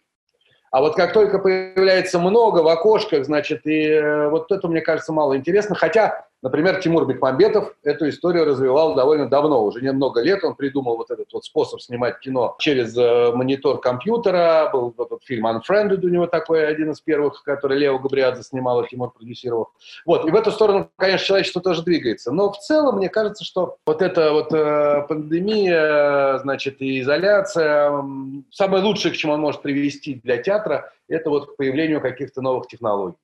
А 0.70 0.80
вот 0.80 0.94
как 0.94 1.12
только 1.12 1.38
появляется 1.38 2.18
много 2.18 2.60
в 2.60 2.68
окошках, 2.68 3.24
значит, 3.24 3.66
и 3.66 3.82
э, 3.88 4.28
вот 4.28 4.50
это, 4.52 4.68
мне 4.68 4.80
кажется, 4.80 5.12
мало 5.12 5.36
интересно. 5.36 5.74
Хотя 5.74 6.26
Например, 6.42 6.80
Тимур 6.80 7.06
Бекмамбетов 7.06 7.74
эту 7.82 8.08
историю 8.08 8.46
развивал 8.46 8.94
довольно 8.94 9.28
давно, 9.28 9.62
уже 9.62 9.82
немного 9.82 10.22
лет. 10.22 10.42
Он 10.42 10.54
придумал 10.54 10.96
вот 10.96 11.10
этот 11.10 11.30
вот 11.34 11.44
способ 11.44 11.82
снимать 11.82 12.18
кино 12.20 12.56
через 12.58 12.96
э, 12.96 13.32
монитор 13.32 13.78
компьютера. 13.80 14.70
Был 14.72 14.94
этот 14.98 15.22
фильм 15.24 15.46
«Unfriended» 15.46 16.02
у 16.02 16.08
него 16.08 16.26
такой, 16.26 16.66
один 16.66 16.92
из 16.92 17.00
первых, 17.02 17.42
который 17.42 17.78
Лео 17.78 17.98
Габриадзе 17.98 18.42
снимал, 18.42 18.82
и 18.82 18.88
Тимур 18.88 19.12
продюсировал. 19.12 19.68
Вот, 20.06 20.26
и 20.26 20.30
в 20.30 20.34
эту 20.34 20.50
сторону, 20.50 20.90
конечно, 20.96 21.26
человечество 21.26 21.60
тоже 21.60 21.82
двигается. 21.82 22.32
Но 22.32 22.50
в 22.50 22.58
целом, 22.58 22.96
мне 22.96 23.10
кажется, 23.10 23.44
что 23.44 23.76
вот 23.84 24.00
эта 24.00 24.32
вот 24.32 24.52
э, 24.54 25.04
пандемия, 25.08 26.38
значит, 26.38 26.80
и 26.80 27.00
изоляция, 27.00 28.02
самое 28.50 28.82
лучшее, 28.82 29.12
к 29.12 29.16
чему 29.16 29.34
он 29.34 29.40
может 29.40 29.60
привести 29.60 30.14
для 30.14 30.38
театра, 30.38 30.90
это 31.06 31.28
вот 31.28 31.52
к 31.52 31.56
появлению 31.56 32.00
каких-то 32.00 32.40
новых 32.40 32.66
технологий. 32.66 33.16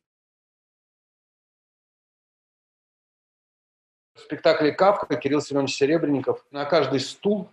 Спектакле 4.27 4.73
«Кавка» 4.73 5.17
Кирилл 5.17 5.41
Семенович 5.41 5.77
Серебренников 5.77 6.45
на 6.51 6.65
каждый 6.65 7.01
стул 7.01 7.49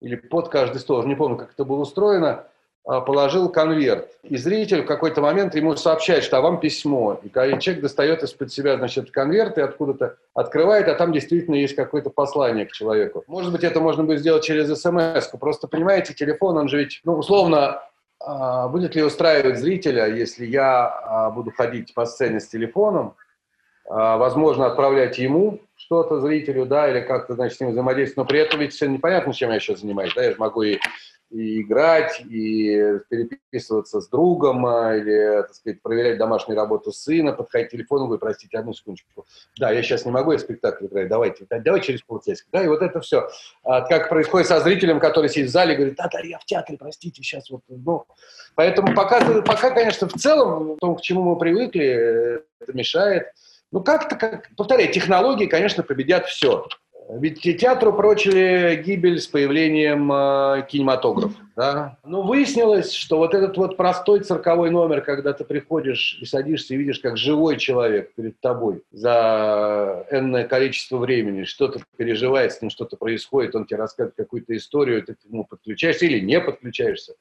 или 0.00 0.16
под 0.16 0.48
каждый 0.48 0.78
стол, 0.78 1.04
не 1.04 1.14
помню, 1.14 1.36
как 1.36 1.52
это 1.52 1.64
было 1.64 1.80
устроено, 1.80 2.46
а, 2.84 3.00
положил 3.00 3.48
конверт. 3.48 4.10
И 4.22 4.36
зритель 4.36 4.82
в 4.82 4.86
какой-то 4.86 5.20
момент 5.20 5.54
ему 5.54 5.74
сообщает, 5.76 6.22
что 6.22 6.38
а 6.38 6.40
вам 6.40 6.60
письмо. 6.60 7.18
И 7.24 7.30
человек 7.30 7.80
достает 7.80 8.22
из-под 8.22 8.52
себя, 8.52 8.76
значит, 8.76 9.10
конверт 9.10 9.58
и 9.58 9.60
откуда-то 9.62 10.16
открывает, 10.34 10.88
а 10.88 10.94
там 10.94 11.12
действительно 11.12 11.56
есть 11.56 11.74
какое-то 11.74 12.10
послание 12.10 12.66
к 12.66 12.72
человеку. 12.72 13.24
Может 13.26 13.52
быть, 13.52 13.64
это 13.64 13.80
можно 13.80 14.04
будет 14.04 14.20
сделать 14.20 14.44
через 14.44 14.68
смс 14.80 15.32
-ку. 15.32 15.38
Просто, 15.38 15.66
понимаете, 15.66 16.14
телефон, 16.14 16.58
он 16.58 16.68
же 16.68 16.78
ведь, 16.78 17.00
ну, 17.04 17.14
условно, 17.14 17.82
а, 18.20 18.68
будет 18.68 18.94
ли 18.94 19.02
устраивать 19.02 19.58
зрителя, 19.58 20.06
если 20.06 20.46
я 20.46 20.86
а, 20.86 21.30
буду 21.30 21.50
ходить 21.50 21.94
по 21.94 22.06
сцене 22.06 22.38
с 22.38 22.48
телефоном, 22.48 23.14
возможно, 23.88 24.66
отправлять 24.66 25.16
ему 25.18 25.60
что-то 25.76 26.20
зрителю, 26.20 26.66
да, 26.66 26.90
или 26.90 27.00
как-то, 27.00 27.34
значит, 27.34 27.58
с 27.58 27.60
ним 27.60 27.70
взаимодействовать, 27.70 28.16
но 28.16 28.24
при 28.24 28.40
этом 28.40 28.60
ведь 28.60 28.72
все 28.72 28.86
непонятно, 28.86 29.32
чем 29.32 29.50
я 29.52 29.60
сейчас 29.60 29.80
занимаюсь, 29.80 30.12
да, 30.14 30.24
я 30.24 30.32
же 30.32 30.38
могу 30.38 30.62
и, 30.62 30.78
и 31.30 31.60
играть, 31.60 32.20
и 32.20 32.98
переписываться 33.10 34.00
с 34.00 34.08
другом, 34.08 34.64
а, 34.64 34.96
или, 34.96 35.42
так 35.42 35.54
сказать, 35.54 35.82
проверять 35.82 36.16
домашнюю 36.16 36.56
работу 36.56 36.92
сына, 36.92 37.32
подходить 37.32 37.68
к 37.68 37.72
телефону, 37.72 38.06
говорю, 38.06 38.20
простите, 38.20 38.56
одну 38.58 38.72
секундочку, 38.72 39.26
да, 39.58 39.70
я 39.70 39.82
сейчас 39.82 40.06
не 40.06 40.12
могу, 40.12 40.32
я 40.32 40.38
спектакль 40.38 40.86
играть, 40.86 41.08
давайте, 41.08 41.46
давай 41.50 41.82
через 41.82 42.00
полчасика, 42.00 42.48
да, 42.52 42.64
и 42.64 42.68
вот 42.68 42.80
это 42.80 43.00
все. 43.00 43.28
А 43.62 43.82
как 43.82 44.08
происходит 44.08 44.48
со 44.48 44.60
зрителем, 44.60 44.98
который 44.98 45.28
сидит 45.28 45.50
в 45.50 45.52
зале 45.52 45.74
и 45.74 45.76
говорит, 45.76 45.96
да, 45.96 46.08
да, 46.10 46.20
я 46.20 46.38
в 46.38 46.44
театре, 46.46 46.78
простите, 46.78 47.22
сейчас 47.22 47.50
вот, 47.50 47.60
ну, 47.68 48.06
поэтому 48.54 48.94
пока, 48.94 49.42
пока, 49.42 49.72
конечно, 49.72 50.08
в 50.08 50.14
целом, 50.14 50.78
то, 50.80 50.94
к 50.94 51.02
чему 51.02 51.22
мы 51.22 51.38
привыкли, 51.38 52.42
это 52.60 52.72
мешает, 52.72 53.26
ну, 53.72 53.82
как-то, 53.82 54.16
как, 54.16 54.50
повторяю, 54.56 54.92
технологии, 54.92 55.46
конечно, 55.46 55.82
победят 55.82 56.26
все. 56.26 56.66
Ведь 57.08 57.40
театру 57.40 57.92
прочили 57.92 58.82
гибель 58.84 59.20
с 59.20 59.28
появлением 59.28 60.10
э, 60.12 60.66
кинематографа. 60.68 61.36
Да? 61.54 61.98
Но 62.04 62.22
ну, 62.22 62.28
выяснилось, 62.28 62.92
что 62.92 63.18
вот 63.18 63.32
этот 63.32 63.56
вот 63.56 63.76
простой 63.76 64.20
цирковой 64.20 64.70
номер, 64.70 65.02
когда 65.02 65.32
ты 65.32 65.44
приходишь 65.44 66.18
и 66.20 66.26
садишься 66.26 66.74
и 66.74 66.76
видишь, 66.76 66.98
как 66.98 67.16
живой 67.16 67.58
человек 67.58 68.12
перед 68.14 68.40
тобой 68.40 68.82
за 68.90 70.04
энное 70.10 70.48
количество 70.48 70.98
времени, 70.98 71.44
что-то 71.44 71.80
переживает, 71.96 72.52
с 72.52 72.60
ним 72.60 72.70
что-то 72.70 72.96
происходит, 72.96 73.54
он 73.54 73.66
тебе 73.66 73.78
рассказывает 73.78 74.16
какую-то 74.16 74.56
историю, 74.56 75.04
ты 75.04 75.14
к 75.14 75.24
нему 75.24 75.44
подключаешься 75.44 76.06
или 76.06 76.18
не 76.18 76.40
подключаешься. 76.40 77.14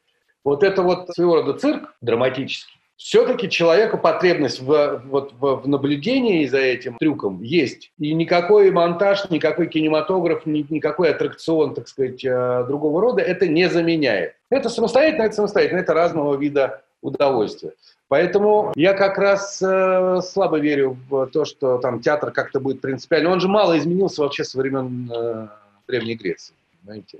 Вот 0.43 0.63
это 0.63 0.81
вот 0.81 1.09
своего 1.09 1.35
рода 1.35 1.53
цирк 1.53 1.95
драматический, 2.01 2.79
все-таки 2.97 3.49
человеку 3.49 3.97
потребность 3.97 4.61
в, 4.61 5.01
вот, 5.05 5.33
в, 5.33 5.55
в 5.63 5.67
наблюдении 5.67 6.45
за 6.45 6.59
этим 6.59 6.97
трюком 6.97 7.41
есть. 7.41 7.91
И 7.99 8.13
никакой 8.13 8.71
монтаж, 8.71 9.29
никакой 9.29 9.67
кинематограф, 9.67 10.45
ни, 10.45 10.65
никакой 10.69 11.11
аттракцион, 11.11 11.73
так 11.73 11.87
сказать, 11.87 12.23
э, 12.23 12.63
другого 12.67 13.01
рода 13.01 13.21
это 13.21 13.47
не 13.47 13.69
заменяет. 13.69 14.35
Это 14.49 14.69
самостоятельно, 14.69 15.23
это 15.23 15.35
самостоятельно, 15.35 15.79
это 15.79 15.93
разного 15.93 16.35
вида 16.35 16.83
удовольствия. 17.01 17.73
Поэтому 18.07 18.71
я 18.75 18.93
как 18.93 19.17
раз 19.17 19.61
э, 19.61 20.21
слабо 20.21 20.59
верю 20.59 20.97
в 21.09 21.27
то, 21.27 21.43
что 21.43 21.79
там 21.79 21.99
театр 21.99 22.31
как-то 22.31 22.59
будет 22.59 22.79
принципиально. 22.79 23.31
Он 23.31 23.39
же 23.41 23.47
мало 23.47 23.77
изменился 23.77 24.21
вообще 24.21 24.43
со 24.43 24.57
времен 24.57 25.11
э, 25.11 25.47
Древней 25.87 26.15
Греции, 26.15 26.53
понимаете? 26.81 27.19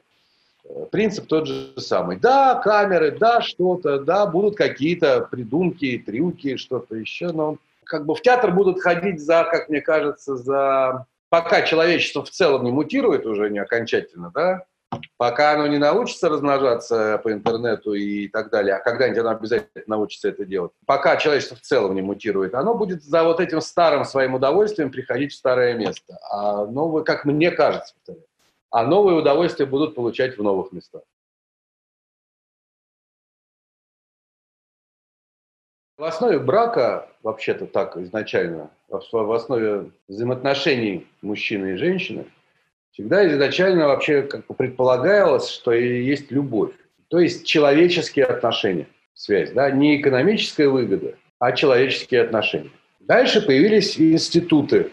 Принцип 0.91 1.27
тот 1.27 1.47
же 1.47 1.73
самый. 1.77 2.17
Да, 2.17 2.55
камеры, 2.55 3.11
да, 3.11 3.41
что-то, 3.41 3.99
да, 3.99 4.25
будут 4.25 4.55
какие-то 4.55 5.27
придумки, 5.29 6.01
трюки, 6.05 6.57
что-то 6.57 6.95
еще, 6.95 7.31
но 7.31 7.57
как 7.83 8.05
бы 8.05 8.15
в 8.15 8.21
театр 8.21 8.51
будут 8.51 8.81
ходить 8.81 9.19
за, 9.19 9.43
как 9.43 9.69
мне 9.69 9.81
кажется, 9.81 10.35
за... 10.35 11.05
Пока 11.29 11.63
человечество 11.63 12.23
в 12.23 12.29
целом 12.29 12.63
не 12.63 12.71
мутирует 12.71 13.25
уже 13.25 13.49
не 13.49 13.59
окончательно, 13.59 14.31
да, 14.33 14.65
пока 15.17 15.53
оно 15.53 15.67
не 15.67 15.77
научится 15.77 16.29
размножаться 16.29 17.19
по 17.23 17.31
интернету 17.31 17.93
и 17.93 18.27
так 18.27 18.49
далее, 18.49 18.75
а 18.75 18.79
когда-нибудь 18.79 19.19
оно 19.19 19.29
обязательно 19.31 19.83
научится 19.87 20.29
это 20.29 20.45
делать, 20.45 20.71
пока 20.85 21.17
человечество 21.17 21.57
в 21.57 21.61
целом 21.61 21.95
не 21.95 22.01
мутирует, 22.01 22.53
оно 22.53 22.75
будет 22.75 23.03
за 23.03 23.23
вот 23.23 23.39
этим 23.39 23.59
старым 23.59 24.05
своим 24.05 24.35
удовольствием 24.35 24.91
приходить 24.91 25.33
в 25.33 25.35
старое 25.35 25.73
место. 25.73 26.17
А 26.31 26.65
новое, 26.65 27.03
как 27.03 27.25
мне 27.25 27.51
кажется, 27.51 27.93
повторяю, 27.95 28.25
а 28.75 28.83
новые 28.85 29.15
удовольствия 29.17 29.65
будут 29.65 29.95
получать 29.95 30.37
в 30.37 30.43
новых 30.43 30.73
местах. 30.73 31.01
В 35.97 36.03
основе 36.03 36.39
брака, 36.39 37.09
вообще-то 37.23 37.67
так 37.67 37.95
изначально, 37.95 38.69
в 38.89 39.31
основе 39.31 39.91
взаимоотношений 40.09 41.07
мужчины 41.21 41.71
и 41.71 41.77
женщины, 41.77 42.25
всегда 42.91 43.25
изначально 43.29 43.87
вообще 43.87 44.23
как 44.23 44.45
бы 44.45 44.53
предполагалось, 44.53 45.47
что 45.47 45.71
и 45.71 46.03
есть 46.03 46.29
любовь. 46.29 46.73
То 47.07 47.19
есть 47.19 47.45
человеческие 47.45 48.25
отношения, 48.25 48.87
связь, 49.13 49.51
да, 49.51 49.71
не 49.71 50.01
экономическая 50.01 50.67
выгода, 50.67 51.15
а 51.39 51.53
человеческие 51.53 52.23
отношения. 52.23 52.71
Дальше 52.99 53.41
появились 53.41 53.97
институты 53.97 54.91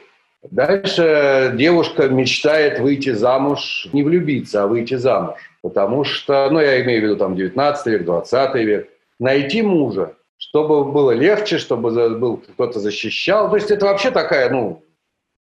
Дальше 0.50 1.52
девушка 1.56 2.08
мечтает 2.08 2.80
выйти 2.80 3.10
замуж, 3.10 3.86
не 3.92 4.02
влюбиться, 4.02 4.64
а 4.64 4.66
выйти 4.66 4.94
замуж. 4.94 5.38
Потому 5.62 6.02
что, 6.02 6.48
ну, 6.50 6.58
я 6.58 6.82
имею 6.82 7.00
в 7.00 7.04
виду 7.04 7.16
там 7.16 7.36
19 7.36 7.86
век, 7.86 8.04
20 8.04 8.54
век, 8.56 8.88
найти 9.20 9.62
мужа, 9.62 10.16
чтобы 10.36 10.84
было 10.84 11.12
легче, 11.12 11.58
чтобы 11.58 12.18
был 12.18 12.38
кто-то 12.38 12.80
защищал. 12.80 13.50
То 13.50 13.56
есть 13.56 13.70
это 13.70 13.86
вообще 13.86 14.10
такая, 14.10 14.50
ну, 14.50 14.82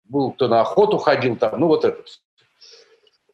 был 0.05 0.31
кто 0.31 0.47
на 0.47 0.61
охоту 0.61 0.99
ходил 0.99 1.35
там, 1.37 1.59
ну, 1.59 1.67
вот 1.67 1.85
это. 1.85 2.01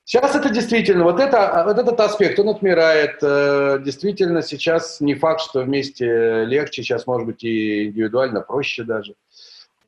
Сейчас 0.05 0.35
это 0.35 0.49
действительно, 0.49 1.05
вот, 1.05 1.21
это, 1.21 1.63
вот 1.67 1.79
этот 1.79 2.01
аспект, 2.01 2.39
он 2.41 2.49
отмирает. 2.49 3.19
Э, 3.23 3.79
действительно, 3.85 4.43
сейчас 4.43 5.01
не 5.01 5.15
факт, 5.15 5.41
что 5.43 5.61
вместе 5.61 6.45
легче, 6.47 6.83
сейчас, 6.83 7.07
может 7.07 7.27
быть, 7.27 7.45
и 7.45 7.85
индивидуально 7.85 8.41
проще 8.41 8.83
даже. 8.83 9.15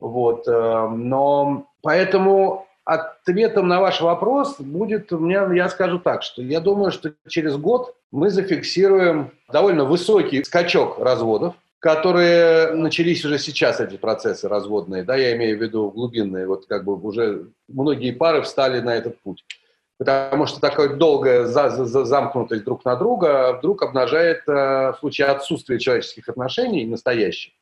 Вот. 0.03 0.49
Э, 0.49 0.89
но 0.89 1.65
поэтому 1.81 2.67
ответом 2.83 3.69
на 3.69 3.79
ваш 3.79 4.01
вопрос 4.01 4.59
будет, 4.59 5.13
у 5.13 5.19
меня, 5.19 5.49
я 5.53 5.69
скажу 5.69 5.97
так, 5.97 6.23
что 6.23 6.41
я 6.41 6.59
думаю, 6.59 6.91
что 6.91 7.13
через 7.29 7.55
год 7.55 7.95
мы 8.11 8.29
зафиксируем 8.29 9.31
довольно 9.49 9.85
высокий 9.85 10.43
скачок 10.43 10.99
разводов, 10.99 11.55
которые 11.79 12.73
начались 12.73 13.23
уже 13.23 13.39
сейчас, 13.39 13.79
эти 13.79 13.95
процессы 13.95 14.49
разводные, 14.49 15.03
да, 15.03 15.15
я 15.15 15.37
имею 15.37 15.57
в 15.57 15.61
виду 15.61 15.89
глубинные, 15.89 16.47
вот 16.47 16.65
как 16.65 16.83
бы 16.83 16.99
уже 16.99 17.47
многие 17.69 18.11
пары 18.11 18.41
встали 18.41 18.81
на 18.81 18.95
этот 18.95 19.21
путь. 19.21 19.45
Потому 19.97 20.47
что 20.47 20.59
такая 20.59 20.97
долгая 20.97 21.45
за, 21.45 21.69
за, 21.69 22.03
замкнутость 22.03 22.65
друг 22.65 22.83
на 22.83 22.97
друга 22.97 23.53
вдруг 23.57 23.83
обнажает 23.83 24.41
э, 24.49 24.91
в 24.91 24.97
случае 24.99 25.27
отсутствия 25.27 25.79
человеческих 25.79 26.27
отношений 26.27 26.85
настоящих 26.85 27.53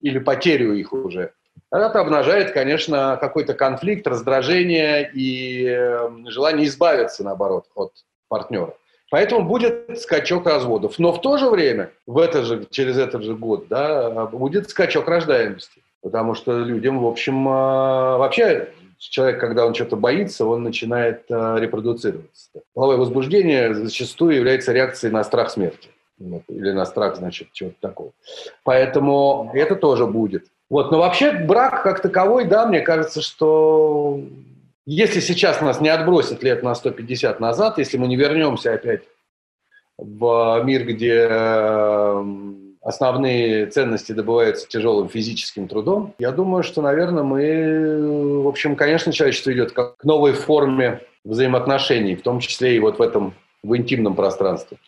или 0.00 0.18
потерю 0.18 0.74
их 0.74 0.92
уже, 0.92 1.32
это 1.70 2.00
обнажает, 2.00 2.52
конечно, 2.52 3.18
какой-то 3.20 3.54
конфликт, 3.54 4.06
раздражение 4.06 5.10
и 5.12 5.66
э, 5.66 6.10
желание 6.26 6.66
избавиться, 6.66 7.24
наоборот, 7.24 7.66
от 7.74 7.92
партнера. 8.28 8.74
Поэтому 9.10 9.46
будет 9.46 9.98
скачок 10.00 10.46
разводов. 10.46 10.98
Но 10.98 11.12
в 11.12 11.20
то 11.20 11.38
же 11.38 11.48
время, 11.48 11.90
в 12.06 12.18
это 12.18 12.44
же, 12.44 12.66
через 12.70 12.98
этот 12.98 13.22
же 13.22 13.34
год, 13.34 13.68
да, 13.68 14.26
будет 14.26 14.68
скачок 14.68 15.08
рождаемости. 15.08 15.82
Потому 16.02 16.34
что 16.34 16.58
людям, 16.58 17.00
в 17.00 17.06
общем, 17.06 17.48
э, 17.48 18.18
вообще 18.18 18.68
человек, 18.98 19.40
когда 19.40 19.66
он 19.66 19.74
что-то 19.74 19.96
боится, 19.96 20.44
он 20.44 20.62
начинает 20.62 21.24
э, 21.30 21.56
репродуцироваться. 21.58 22.50
Половое 22.74 22.98
возбуждение 22.98 23.74
зачастую 23.74 24.36
является 24.36 24.72
реакцией 24.72 25.12
на 25.12 25.24
страх 25.24 25.50
смерти. 25.50 25.88
Или 26.18 26.72
на 26.72 26.84
страх, 26.84 27.16
значит, 27.16 27.52
чего-то 27.52 27.76
такого. 27.80 28.12
Поэтому 28.64 29.50
это 29.54 29.76
тоже 29.76 30.06
будет. 30.06 30.46
Вот, 30.70 30.90
но 30.90 30.98
вообще 30.98 31.32
брак 31.32 31.82
как 31.82 32.00
таковой, 32.00 32.44
да, 32.44 32.66
мне 32.66 32.80
кажется, 32.80 33.22
что 33.22 34.20
если 34.84 35.20
сейчас 35.20 35.60
нас 35.60 35.80
не 35.80 35.88
отбросит 35.88 36.42
лет 36.42 36.62
на 36.62 36.74
150 36.74 37.40
назад, 37.40 37.78
если 37.78 37.96
мы 37.96 38.06
не 38.06 38.16
вернемся 38.16 38.74
опять 38.74 39.02
в 39.96 40.62
мир, 40.64 40.84
где 40.84 41.26
эм, 41.28 42.76
основные 42.82 43.66
ценности 43.66 44.12
добываются 44.12 44.68
тяжелым 44.68 45.08
физическим 45.08 45.68
трудом, 45.68 46.14
я 46.18 46.32
думаю, 46.32 46.62
что, 46.62 46.82
наверное, 46.82 47.22
мы, 47.22 48.42
в 48.42 48.48
общем, 48.48 48.76
конечно, 48.76 49.12
человечество 49.12 49.52
идет 49.52 49.72
к 49.72 49.96
новой 50.04 50.32
форме 50.32 51.00
взаимоотношений, 51.24 52.14
в 52.14 52.22
том 52.22 52.40
числе 52.40 52.76
и 52.76 52.80
вот 52.80 52.98
в 52.98 53.02
этом, 53.02 53.34
в 53.62 53.76
интимном 53.76 54.14
пространстве. 54.14 54.78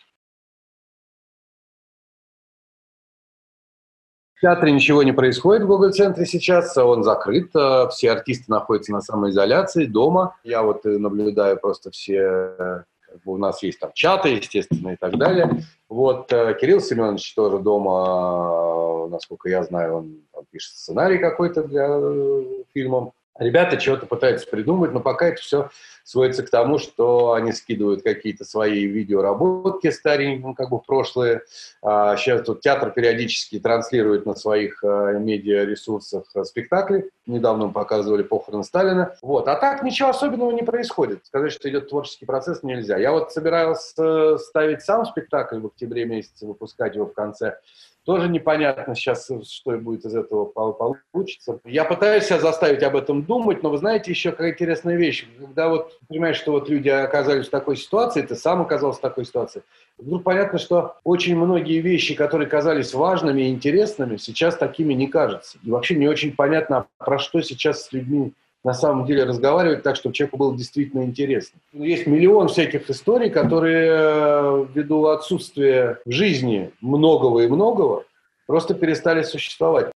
В 4.41 4.43
театре 4.43 4.71
ничего 4.71 5.03
не 5.03 5.11
происходит 5.11 5.61
в 5.61 5.67
Google-центре 5.67 6.25
сейчас, 6.25 6.75
он 6.75 7.03
закрыт, 7.03 7.51
э, 7.55 7.87
все 7.91 8.11
артисты 8.11 8.45
находятся 8.47 8.91
на 8.91 8.99
самоизоляции 8.99 9.85
дома. 9.85 10.35
Я 10.43 10.63
вот 10.63 10.83
наблюдаю 10.83 11.59
просто 11.59 11.91
все, 11.91 12.83
как 13.01 13.21
бы 13.23 13.33
у 13.33 13.37
нас 13.37 13.61
есть 13.61 13.79
там 13.79 13.91
чаты, 13.93 14.29
естественно, 14.29 14.93
и 14.93 14.95
так 14.95 15.15
далее. 15.19 15.61
Вот 15.89 16.33
э, 16.33 16.57
Кирилл 16.59 16.81
Семенович 16.81 17.35
тоже 17.35 17.59
дома, 17.59 19.09
насколько 19.09 19.47
я 19.47 19.61
знаю, 19.61 19.97
он, 19.97 20.21
пишет 20.49 20.75
сценарий 20.75 21.19
какой-то 21.19 21.63
для 21.63 21.85
э, 21.87 22.63
фильмов. 22.73 23.13
Ребята 23.39 23.77
чего-то 23.77 24.05
пытаются 24.05 24.47
придумать, 24.47 24.91
но 24.91 24.99
пока 24.99 25.27
это 25.27 25.41
все 25.41 25.69
сводится 26.03 26.43
к 26.43 26.49
тому, 26.49 26.77
что 26.77 27.33
они 27.33 27.53
скидывают 27.53 28.03
какие-то 28.03 28.43
свои 28.43 28.85
видеоработки 28.85 29.89
старенькие, 29.89 30.53
как 30.55 30.69
бы 30.69 30.79
в 30.79 30.85
прошлое. 30.85 31.43
А 31.81 32.17
сейчас 32.17 32.43
тут 32.43 32.61
театр 32.61 32.91
периодически 32.91 33.59
транслирует 33.59 34.25
на 34.25 34.35
своих 34.35 34.83
а, 34.83 35.13
медиаресурсах 35.13 36.25
спектакли. 36.43 37.09
Недавно 37.25 37.67
мы 37.67 37.71
показывали 37.71 38.23
похороны 38.23 38.63
Сталина. 38.63 39.15
Вот. 39.21 39.47
А 39.47 39.55
так 39.55 39.83
ничего 39.83 40.09
особенного 40.09 40.51
не 40.51 40.63
происходит. 40.63 41.25
Сказать, 41.25 41.51
что 41.51 41.69
идет 41.69 41.89
творческий 41.89 42.25
процесс, 42.25 42.63
нельзя. 42.63 42.97
Я 42.97 43.11
вот 43.11 43.31
собирался 43.31 44.37
ставить 44.37 44.81
сам 44.81 45.05
спектакль 45.05 45.59
в 45.59 45.67
октябре 45.67 46.05
месяце, 46.05 46.45
выпускать 46.45 46.95
его 46.95 47.05
в 47.05 47.13
конце 47.13 47.57
тоже 48.05 48.29
непонятно 48.29 48.95
сейчас, 48.95 49.29
что 49.49 49.77
будет 49.77 50.05
из 50.05 50.15
этого 50.15 50.45
получится. 50.45 51.59
Я 51.65 51.85
пытаюсь 51.85 52.25
себя 52.25 52.39
заставить 52.39 52.83
об 52.83 52.95
этом 52.95 53.23
думать, 53.23 53.63
но 53.63 53.69
вы 53.69 53.77
знаете, 53.77 54.11
еще 54.11 54.31
какая 54.31 54.51
интересная 54.51 54.95
вещь. 54.95 55.27
Когда 55.39 55.69
вот 55.69 55.99
понимаешь, 56.07 56.37
что 56.37 56.51
вот 56.51 56.69
люди 56.69 56.89
оказались 56.89 57.47
в 57.47 57.51
такой 57.51 57.77
ситуации, 57.77 58.21
ты 58.21 58.35
сам 58.35 58.61
оказался 58.61 58.99
в 58.99 59.01
такой 59.01 59.25
ситуации, 59.25 59.63
вдруг 59.97 60.23
понятно, 60.23 60.57
что 60.57 60.95
очень 61.03 61.35
многие 61.37 61.79
вещи, 61.79 62.15
которые 62.15 62.47
казались 62.47 62.93
важными 62.93 63.43
и 63.43 63.49
интересными, 63.49 64.17
сейчас 64.17 64.55
такими 64.57 64.93
не 64.93 65.07
кажутся. 65.07 65.57
И 65.63 65.69
вообще 65.69 65.95
не 65.95 66.07
очень 66.07 66.35
понятно, 66.35 66.87
про 66.97 67.19
что 67.19 67.41
сейчас 67.41 67.85
с 67.85 67.91
людьми 67.91 68.33
на 68.63 68.73
самом 68.73 69.05
деле 69.05 69.23
разговаривать 69.23 69.83
так, 69.83 69.95
чтобы 69.95 70.13
человеку 70.13 70.37
было 70.37 70.55
действительно 70.55 71.03
интересно. 71.03 71.59
Ну, 71.73 71.83
есть 71.83 72.05
миллион 72.05 72.47
всяких 72.47 72.89
историй, 72.89 73.29
которые 73.29 73.91
э, 73.91 74.65
ввиду 74.73 75.05
отсутствия 75.07 75.99
в 76.05 76.11
жизни 76.11 76.71
многого 76.81 77.41
и 77.41 77.47
многого 77.47 78.03
просто 78.45 78.73
перестали 78.73 79.23
существовать. 79.23 79.91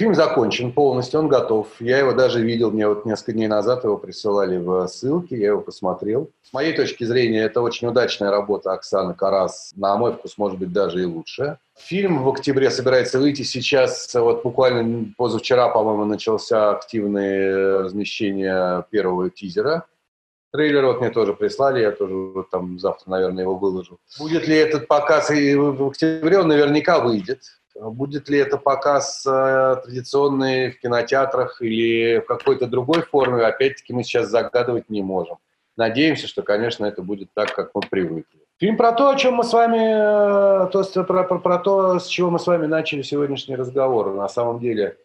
Фильм 0.00 0.14
закончен 0.14 0.72
полностью, 0.72 1.20
он 1.20 1.28
готов. 1.28 1.66
Я 1.78 1.98
его 1.98 2.14
даже 2.14 2.40
видел, 2.40 2.70
мне 2.70 2.88
вот 2.88 3.04
несколько 3.04 3.32
дней 3.32 3.48
назад 3.48 3.84
его 3.84 3.98
присылали 3.98 4.56
в 4.56 4.88
ссылке, 4.88 5.36
я 5.36 5.48
его 5.48 5.60
посмотрел. 5.60 6.30
С 6.42 6.54
моей 6.54 6.74
точки 6.74 7.04
зрения, 7.04 7.42
это 7.42 7.60
очень 7.60 7.86
удачная 7.86 8.30
работа 8.30 8.72
Оксаны 8.72 9.12
Карас. 9.12 9.74
На 9.76 9.98
мой 9.98 10.14
вкус, 10.14 10.38
может 10.38 10.58
быть, 10.58 10.72
даже 10.72 11.02
и 11.02 11.04
лучше. 11.04 11.58
Фильм 11.76 12.22
в 12.22 12.30
октябре 12.30 12.70
собирается 12.70 13.18
выйти 13.18 13.42
сейчас. 13.42 14.14
Вот 14.14 14.42
буквально 14.42 15.12
позавчера, 15.18 15.68
по-моему, 15.68 16.06
начался 16.06 16.70
активное 16.70 17.80
размещение 17.80 18.86
первого 18.88 19.28
тизера. 19.28 19.84
Трейлер 20.50 20.86
вот 20.86 21.00
мне 21.00 21.10
тоже 21.10 21.34
прислали, 21.34 21.82
я 21.82 21.90
тоже 21.92 22.14
вот 22.14 22.48
там 22.48 22.78
завтра, 22.78 23.10
наверное, 23.10 23.42
его 23.42 23.54
выложу. 23.54 24.00
Будет 24.18 24.48
ли 24.48 24.56
этот 24.56 24.88
показ 24.88 25.30
и 25.30 25.54
в 25.54 25.88
октябре? 25.88 26.38
Он 26.38 26.48
наверняка 26.48 27.00
выйдет. 27.00 27.42
Будет 27.80 28.28
ли 28.28 28.38
это 28.38 28.58
показ 28.58 29.24
э, 29.26 29.76
традиционный 29.82 30.72
в 30.72 30.80
кинотеатрах 30.80 31.62
или 31.62 32.18
в 32.18 32.26
какой-то 32.26 32.66
другой 32.66 33.02
форме, 33.02 33.42
опять-таки 33.42 33.94
мы 33.94 34.04
сейчас 34.04 34.28
загадывать 34.28 34.90
не 34.90 35.02
можем. 35.02 35.38
Надеемся, 35.76 36.28
что, 36.28 36.42
конечно, 36.42 36.84
это 36.84 37.00
будет 37.00 37.30
так, 37.32 37.54
как 37.54 37.70
мы 37.74 37.80
привыкли. 37.80 38.40
Фильм 38.58 38.76
про 38.76 38.92
то, 38.92 39.08
о 39.08 39.16
чем 39.16 39.34
мы 39.34 39.44
с 39.44 39.52
вами, 39.54 39.78
э, 39.78 40.68
то, 40.70 41.04
про, 41.04 41.24
про, 41.24 41.38
про 41.38 41.58
то, 41.58 41.98
с 41.98 42.06
чего 42.06 42.28
мы 42.28 42.38
с 42.38 42.46
вами 42.46 42.66
начали 42.66 43.00
сегодняшний 43.00 43.56
разговор. 43.56 44.12
На 44.12 44.28
самом 44.28 44.60
деле, 44.60 44.98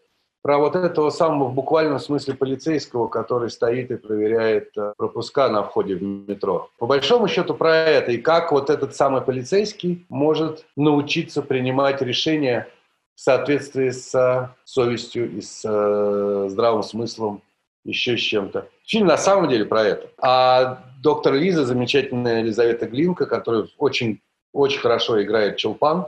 про 0.45 0.59
вот 0.59 0.75
этого 0.75 1.09
самого 1.09 1.47
в 1.47 1.55
буквальном 1.55 1.99
смысле 1.99 2.35
полицейского, 2.35 3.07
который 3.07 3.49
стоит 3.49 3.89
и 3.89 3.97
проверяет 3.97 4.77
э, 4.77 4.93
пропуска 4.95 5.49
на 5.49 5.63
входе 5.63 5.95
в 5.95 6.03
метро. 6.03 6.69
По 6.77 6.85
большому 6.85 7.27
счету 7.27 7.55
про 7.55 7.75
это. 7.75 8.11
И 8.11 8.19
как 8.19 8.51
вот 8.51 8.69
этот 8.69 8.95
самый 8.95 9.23
полицейский 9.23 10.05
может 10.07 10.63
научиться 10.75 11.41
принимать 11.41 11.99
решения 12.03 12.67
в 13.15 13.21
соответствии 13.21 13.89
с 13.89 14.55
совестью 14.65 15.35
и 15.35 15.41
с 15.41 15.63
э, 15.65 16.45
здравым 16.47 16.83
смыслом, 16.83 17.41
еще 17.83 18.15
с 18.15 18.21
чем-то. 18.21 18.67
Фильм 18.85 19.07
на 19.07 19.17
самом 19.17 19.49
деле 19.49 19.65
про 19.65 19.81
это. 19.81 20.11
А 20.19 20.83
доктор 21.01 21.33
Лиза, 21.33 21.65
замечательная 21.65 22.41
Елизавета 22.41 22.85
Глинка, 22.85 23.25
которая 23.25 23.65
очень, 23.79 24.21
очень 24.53 24.79
хорошо 24.79 25.19
играет 25.23 25.57
Челпан, 25.57 26.05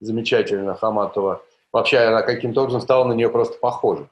замечательно 0.00 0.74
Хаматова, 0.74 1.42
Вообще 1.76 1.98
она 1.98 2.22
каким-то 2.22 2.62
образом 2.62 2.80
стала 2.80 3.04
на 3.04 3.12
нее 3.12 3.28
просто 3.28 3.58
похожа. 3.58 4.08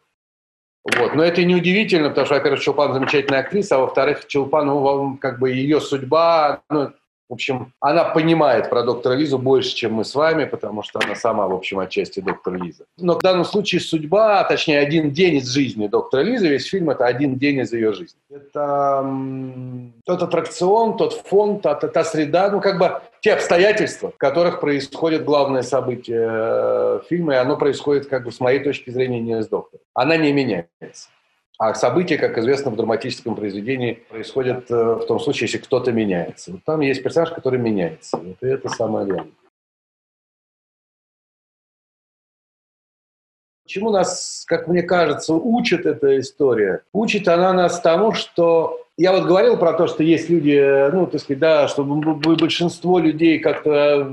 Вот. 0.85 1.15
Но 1.15 1.25
это 1.25 1.43
не 1.45 1.55
удивительно, 1.55 2.11
потому 2.11 2.27
что, 2.27 2.35
во-первых, 2.35 2.61
Чулпан 2.61 2.93
замечательная 2.93 3.41
актриса, 3.41 3.77
а 3.77 3.79
во-вторых, 3.79 4.27
Чулпан, 4.27 4.67
ну, 4.67 5.17
как 5.17 5.39
бы 5.39 5.51
ее 5.51 5.81
судьба, 5.81 6.61
ну, 6.69 6.93
в 7.29 7.33
общем, 7.33 7.73
она 7.81 8.05
понимает 8.05 8.69
про 8.69 8.83
доктора 8.83 9.15
Лизу 9.15 9.39
больше, 9.39 9.75
чем 9.75 9.95
мы 9.95 10.05
с 10.05 10.15
вами, 10.15 10.45
потому 10.45 10.83
что 10.83 11.01
она 11.03 11.15
сама, 11.15 11.47
в 11.49 11.55
общем, 11.55 11.79
отчасти 11.79 12.21
доктор 12.21 12.55
Лиза. 12.55 12.85
Но 12.99 13.15
в 13.19 13.23
данном 13.23 13.45
случае 13.45 13.81
судьба, 13.81 14.41
а 14.41 14.45
точнее, 14.45 14.79
один 14.79 15.11
день 15.11 15.37
из 15.37 15.49
жизни 15.49 15.87
доктора 15.87 16.21
Лизы, 16.21 16.49
весь 16.49 16.67
фильм– 16.67 16.91
это 16.91 17.07
один 17.07 17.37
день 17.37 17.61
из 17.61 17.73
ее 17.73 17.95
жизни. 17.95 18.21
Это 18.29 19.11
тот 20.05 20.23
аттракцион, 20.23 20.99
тот 20.99 21.15
фон, 21.15 21.61
та, 21.61 21.75
та, 21.75 21.89
та 21.89 22.05
среда, 22.05 22.51
ну, 22.51 22.61
как 22.61 22.79
бы 22.79 23.01
те 23.21 23.33
обстоятельства, 23.33 24.11
в 24.11 24.19
которых 24.19 24.61
происходит 24.61 25.25
главное 25.25 25.63
событие 25.63 26.29
э, 26.31 27.01
фильма, 27.09 27.35
и 27.35 27.37
оно 27.37 27.57
происходит, 27.57 28.07
как 28.07 28.25
бы, 28.25 28.33
с 28.33 28.41
моей 28.41 28.63
точки 28.63 28.91
зрения, 28.91 29.21
не 29.21 29.43
с 29.43 29.49
доктором. 29.49 29.83
Она 29.95 30.19
не 30.19 30.31
меняется. 30.31 31.09
А 31.57 31.73
события, 31.75 32.19
как 32.19 32.37
известно, 32.39 32.71
в 32.71 32.77
драматическом 32.77 33.37
произведении 33.37 33.93
происходят 34.11 34.69
э, 34.71 34.75
в 34.75 35.07
том 35.07 35.21
случае, 35.21 35.47
если 35.47 35.59
кто-то 35.59 35.93
меняется. 35.93 36.53
Вот 36.53 36.65
там 36.65 36.81
есть 36.81 37.03
персонаж, 37.03 37.31
который 37.31 37.61
меняется. 37.61 38.17
Вот 38.17 38.37
и 38.43 38.47
это 38.47 38.69
самое 38.69 39.07
главное. 39.07 39.33
Чему 43.67 43.91
нас, 43.91 44.45
как 44.47 44.69
мне 44.69 44.83
кажется, 44.83 45.33
учит 45.35 45.87
эта 45.87 46.19
история? 46.19 46.83
Учит 46.93 47.29
она 47.29 47.53
нас 47.53 47.81
тому, 47.81 48.13
что 48.13 48.85
я 48.97 49.13
вот 49.13 49.25
говорил 49.25 49.57
про 49.57 49.73
то, 49.73 49.87
что 49.87 50.03
есть 50.03 50.29
люди, 50.29 50.91
ну, 50.93 51.07
так 51.07 51.21
сказать, 51.21 51.41
да, 51.41 51.69
что 51.69 51.83
большинство 51.83 52.99
людей 52.99 53.39
как-то 53.39 54.05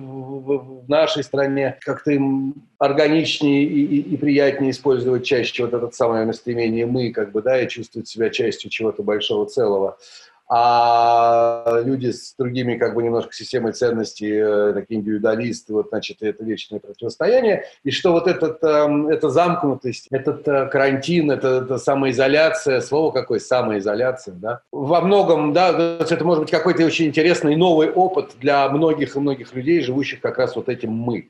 в 0.86 0.90
нашей 0.90 1.24
стране 1.24 1.78
как-то 1.82 2.12
им 2.12 2.56
органичнее 2.78 3.64
и, 3.64 3.86
и, 3.86 4.14
и 4.14 4.18
приятнее 4.18 4.72
использовать 4.72 5.26
чаще 5.26 5.66
вот 5.66 5.74
это 5.74 5.90
самое 5.92 6.26
настроение 6.26 6.86
«мы», 6.86 7.12
как 7.12 7.32
бы, 7.32 7.42
да, 7.42 7.62
и 7.62 7.68
чувствовать 7.68 8.08
себя 8.08 8.30
частью 8.30 8.70
чего-то 8.70 9.04
большого 9.04 9.46
целого 9.46 9.98
а 10.54 11.80
люди 11.86 12.12
с 12.12 12.36
другими 12.38 12.76
как 12.76 12.94
бы 12.94 13.02
немножко 13.02 13.32
системой 13.32 13.72
ценностей, 13.72 14.34
э, 14.34 14.74
такие 14.74 15.00
индивидуалисты, 15.00 15.72
вот, 15.72 15.88
значит, 15.92 16.18
это 16.20 16.44
вечное 16.44 16.82
противостояние, 16.82 17.64
и 17.86 17.92
что 17.92 18.12
вот 18.12 18.28
этот, 18.28 18.62
э, 18.62 19.08
эта 19.12 19.30
замкнутость, 19.30 20.08
этот 20.12 20.46
э, 20.46 20.66
карантин, 20.66 21.32
это, 21.32 21.64
это 21.64 21.78
самоизоляция, 21.78 22.82
слово 22.82 23.12
какое, 23.12 23.40
самоизоляция, 23.40 24.34
да, 24.34 24.62
во 24.74 25.00
многом, 25.00 25.54
да, 25.54 25.70
это 25.70 26.26
может 26.26 26.44
быть 26.44 26.52
какой-то 26.52 26.84
очень 26.84 27.06
интересный 27.06 27.56
новый 27.56 27.90
опыт 27.90 28.32
для 28.42 28.68
многих 28.68 29.16
и 29.16 29.20
многих 29.22 29.56
людей, 29.56 29.80
живущих 29.80 30.20
как 30.20 30.38
раз 30.38 30.58
вот 30.58 30.68
этим 30.68 30.92
«мы». 30.92 31.30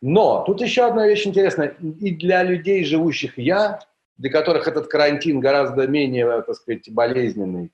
Но 0.00 0.44
тут 0.46 0.60
еще 0.60 0.86
одна 0.86 1.08
вещь 1.08 1.26
интересная, 1.26 1.74
и 1.98 2.14
для 2.14 2.44
людей, 2.44 2.84
живущих 2.84 3.36
«я», 3.36 3.80
для 4.16 4.30
которых 4.30 4.68
этот 4.68 4.86
карантин 4.86 5.40
гораздо 5.40 5.88
менее, 5.88 6.42
так 6.42 6.54
сказать, 6.54 6.88
болезненный, 6.88 7.72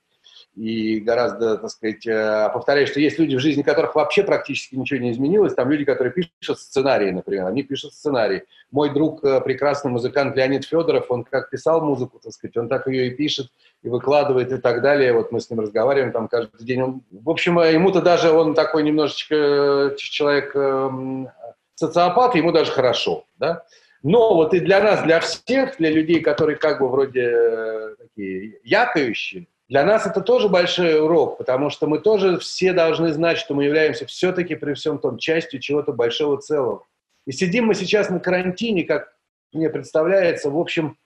и 0.57 0.99
гораздо, 0.99 1.57
так 1.57 1.69
сказать, 1.69 2.07
э, 2.07 2.49
повторяю, 2.51 2.87
что 2.87 2.99
есть 2.99 3.19
люди 3.19 3.35
в 3.35 3.39
жизни, 3.39 3.61
которых 3.61 3.93
вообще 3.93 4.23
практически 4.23 4.75
ничего 4.75 4.99
не 4.99 5.11
изменилось. 5.11 5.53
Там 5.53 5.69
люди, 5.69 5.85
которые 5.85 6.11
пишут 6.11 6.59
сценарии, 6.59 7.11
например, 7.11 7.45
они 7.45 7.61
пишут 7.61 7.93
сценарии. 7.93 8.43
Мой 8.71 8.91
друг, 8.91 9.23
э, 9.23 9.39
прекрасный 9.41 9.91
музыкант 9.91 10.35
Леонид 10.35 10.65
Федоров, 10.65 11.11
он 11.11 11.25
как 11.25 11.51
писал 11.51 11.81
музыку, 11.81 12.19
так 12.23 12.33
сказать, 12.33 12.57
он 12.57 12.69
так 12.69 12.87
ее 12.87 13.07
и 13.07 13.11
пишет, 13.11 13.51
и 13.83 13.89
выкладывает, 13.89 14.51
и 14.51 14.57
так 14.57 14.81
далее. 14.81 15.13
Вот 15.13 15.31
мы 15.31 15.41
с 15.41 15.49
ним 15.51 15.59
разговариваем 15.59 16.11
там 16.11 16.27
каждый 16.27 16.65
день. 16.65 16.81
Он, 16.81 17.01
в 17.11 17.29
общем, 17.29 17.59
э, 17.59 17.73
ему-то 17.73 18.01
даже, 18.01 18.31
он 18.31 18.55
такой 18.55 18.81
немножечко 18.81 19.93
человек 19.97 20.55
эм, 20.55 21.29
социопат, 21.75 22.33
ему 22.33 22.51
даже 22.51 22.71
хорошо, 22.71 23.25
да. 23.37 23.63
Но 24.01 24.33
вот 24.33 24.55
и 24.55 24.59
для 24.59 24.81
нас, 24.81 25.03
для 25.03 25.19
всех, 25.19 25.77
для 25.77 25.91
людей, 25.91 26.21
которые 26.21 26.55
как 26.57 26.79
бы 26.79 26.89
вроде 26.89 27.95
такие 27.99 28.59
якающие, 28.63 29.45
для 29.69 29.83
нас 29.83 30.05
это 30.05 30.21
тоже 30.21 30.47
большой 30.47 30.99
урок, 31.01 31.37
потому 31.37 31.69
что 31.69 31.87
мы 31.87 31.99
тоже 31.99 32.39
все 32.39 32.71
должны 32.71 33.11
знать, 33.11 33.37
что 33.37 33.53
мы 33.53 33.65
являемся 33.65 34.05
все-таки 34.05 34.55
при 34.55 34.73
всем 34.73 34.97
том 34.97 35.17
частью 35.17 35.59
чего-то 35.59 35.91
большого 35.91 36.37
целого. 36.37 36.85
И 37.25 37.33
сидим 37.33 37.65
мы 37.65 37.75
сейчас 37.75 38.09
на 38.09 38.21
карантине, 38.21 38.83
как 38.83 39.13
мне 39.51 39.69
представляется, 39.69 40.49
в 40.49 40.57
общем, 40.57 40.97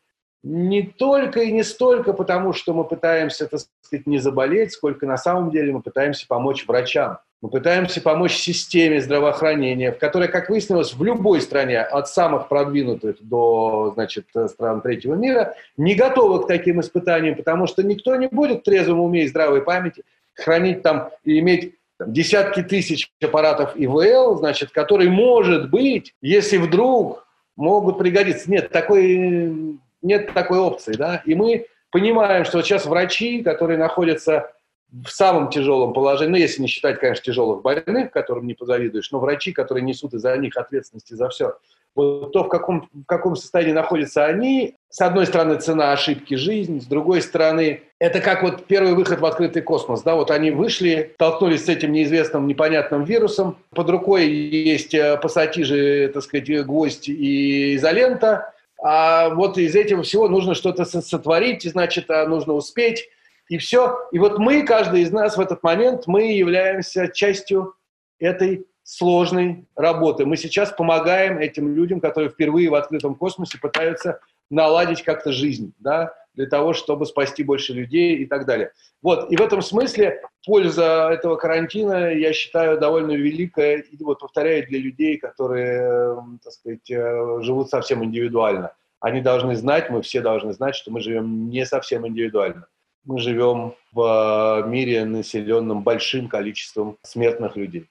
не 0.44 0.84
только 0.84 1.42
и 1.42 1.52
не 1.52 1.64
столько 1.64 2.14
потому, 2.14 2.54
что 2.54 2.74
мы 2.74 2.84
пытаемся, 2.84 3.48
так 3.48 3.62
сказать, 3.82 4.08
не 4.08 4.20
заболеть, 4.20 4.74
сколько 4.74 5.06
на 5.06 5.18
самом 5.18 5.52
деле 5.52 5.74
мы 5.74 5.82
пытаемся 5.82 6.28
помочь 6.28 6.66
врачам. 6.68 7.20
Мы 7.42 7.50
пытаемся 7.50 8.02
помочь 8.02 8.36
системе 8.36 9.02
здравоохранения, 9.02 9.92
в 9.92 9.98
которой, 9.98 10.28
как 10.28 10.50
выяснилось, 10.50 10.94
в 10.94 11.04
любой 11.04 11.42
стране, 11.42 11.80
от 11.80 12.08
самых 12.08 12.48
продвинутых 12.48 13.16
до 13.20 13.92
значит, 13.96 14.28
стран 14.48 14.82
третьего 14.82 15.16
мира, 15.16 15.56
не 15.76 15.96
готовы 15.96 16.44
к 16.44 16.48
таким 16.48 16.82
испытаниям, 16.82 17.36
потому 17.36 17.66
что 17.66 17.82
никто 17.82 18.16
не 18.16 18.28
будет 18.28 18.60
в 18.60 18.64
трезвом 18.64 19.00
уме 19.00 19.24
и 19.24 19.28
здравой 19.28 19.64
памяти 19.64 20.04
хранить 20.34 20.84
там 20.84 21.10
и 21.24 21.40
иметь 21.40 21.74
десятки 22.00 22.62
тысяч 22.62 23.12
аппаратов 23.22 23.74
ИВЛ, 23.76 24.38
значит, 24.38 24.72
которые, 24.72 25.10
может 25.10 25.70
быть, 25.72 26.14
если 26.22 26.58
вдруг 26.58 27.28
могут 27.56 27.98
пригодиться. 27.98 28.50
Нет, 28.50 28.70
такой, 28.70 29.80
нет 30.02 30.34
такой 30.34 30.60
опции. 30.60 30.94
Да? 30.94 31.22
И 31.26 31.36
мы 31.36 31.66
понимаем, 31.92 32.46
что 32.46 32.62
сейчас 32.62 32.86
врачи, 32.86 33.44
которые 33.44 33.78
находятся 33.78 34.52
в 34.92 35.10
самом 35.10 35.50
тяжелом 35.50 35.94
положении, 35.94 36.32
ну, 36.32 36.38
если 36.38 36.62
не 36.62 36.68
считать, 36.68 37.00
конечно, 37.00 37.24
тяжелых 37.24 37.62
больных, 37.62 38.12
которым 38.12 38.46
не 38.46 38.54
позавидуешь, 38.54 39.12
но 39.12 39.20
врачи, 39.20 39.54
которые 39.54 39.84
несут 39.84 40.14
из-за 40.14 40.36
них 40.38 40.58
ответственности 40.58 41.14
за 41.14 41.30
все, 41.30 41.56
вот 41.96 42.32
то, 42.32 42.44
в 42.44 42.50
каком, 42.50 42.90
в 42.94 43.06
каком 43.06 43.36
состоянии 43.36 43.74
находятся 43.74 44.26
они, 44.26 44.76
с 44.90 45.02
одной 45.02 45.26
стороны, 45.26 45.60
цена 45.60 45.92
ошибки 45.92 46.36
жизни, 46.36 46.80
с 46.80 46.86
другой 46.86 47.22
стороны, 47.22 47.84
это 48.00 48.20
как 48.20 48.44
вот 48.44 48.66
первый 48.66 48.94
выход 48.94 49.20
в 49.20 49.26
открытый 49.26 49.62
космос, 49.62 50.02
да, 50.02 50.16
вот 50.16 50.32
они 50.32 50.52
вышли, 50.52 51.12
столкнулись 51.16 51.66
с 51.66 51.70
этим 51.70 51.92
неизвестным, 51.92 52.48
непонятным 52.48 53.04
вирусом, 53.04 53.58
под 53.74 53.90
рукой 53.90 54.28
есть 54.28 54.94
э, 54.94 55.18
пассатижи, 55.22 56.12
так 56.14 56.24
сказать, 56.24 56.66
гвоздь 56.66 57.08
и 57.08 57.76
изолента, 57.76 58.54
а 58.82 59.30
вот 59.30 59.58
из 59.58 59.76
этого 59.76 60.04
всего 60.04 60.28
нужно 60.28 60.56
что-то 60.56 60.86
сотворить, 60.86 61.64
значит, 61.64 62.10
а 62.10 62.26
нужно 62.26 62.54
успеть, 62.54 63.10
и 63.50 63.58
все. 63.58 63.98
И 64.12 64.20
вот 64.20 64.40
мы, 64.40 64.64
каждый 64.64 65.02
из 65.02 65.12
нас 65.12 65.38
в 65.38 65.42
этот 65.42 65.62
момент, 65.64 66.08
мы 66.08 66.32
являемся 66.32 67.08
частью 67.10 67.76
этой 68.20 68.66
сложной 68.84 69.66
работы. 69.76 70.26
Мы 70.26 70.38
сейчас 70.38 70.72
помогаем 70.72 71.38
этим 71.38 71.74
людям, 71.74 72.00
которые 72.00 72.30
впервые 72.30 72.70
в 72.70 72.76
открытом 72.76 73.16
космосе 73.16 73.60
пытаются 73.60 74.20
наладить 74.50 75.04
как-то 75.04 75.32
жизнь, 75.32 75.74
да, 75.80 76.14
для 76.34 76.46
того, 76.46 76.74
чтобы 76.74 77.06
спасти 77.06 77.44
больше 77.44 77.74
людей 77.74 78.18
и 78.18 78.26
так 78.26 78.46
далее. 78.46 78.72
Вот, 79.02 79.32
и 79.32 79.36
в 79.36 79.42
этом 79.42 79.62
смысле 79.62 80.22
польза 80.46 81.10
этого 81.12 81.36
карантина, 81.36 82.14
я 82.14 82.34
считаю, 82.34 82.80
довольно 82.80 83.12
великая, 83.12 83.78
и 83.78 84.04
вот 84.04 84.20
повторяю, 84.20 84.66
для 84.68 84.80
людей, 84.80 85.18
которые, 85.18 86.16
так 86.44 86.54
сказать, 86.54 86.90
э, 86.90 87.42
живут 87.42 87.70
совсем 87.70 88.04
индивидуально. 88.04 88.74
Они 89.00 89.22
должны 89.22 89.56
знать, 89.56 89.90
мы 89.90 90.02
все 90.02 90.22
должны 90.22 90.54
знать, 90.54 90.76
что 90.76 90.92
мы 90.92 91.02
живем 91.02 91.50
не 91.50 91.66
совсем 91.66 92.08
индивидуально 92.08 92.68
мы 93.04 93.20
живем 93.20 93.76
в 93.92 94.64
мире, 94.68 95.06
населенном 95.06 95.84
большим 95.84 96.28
количеством 96.28 96.98
смертных 97.04 97.56
людей. 97.56 97.90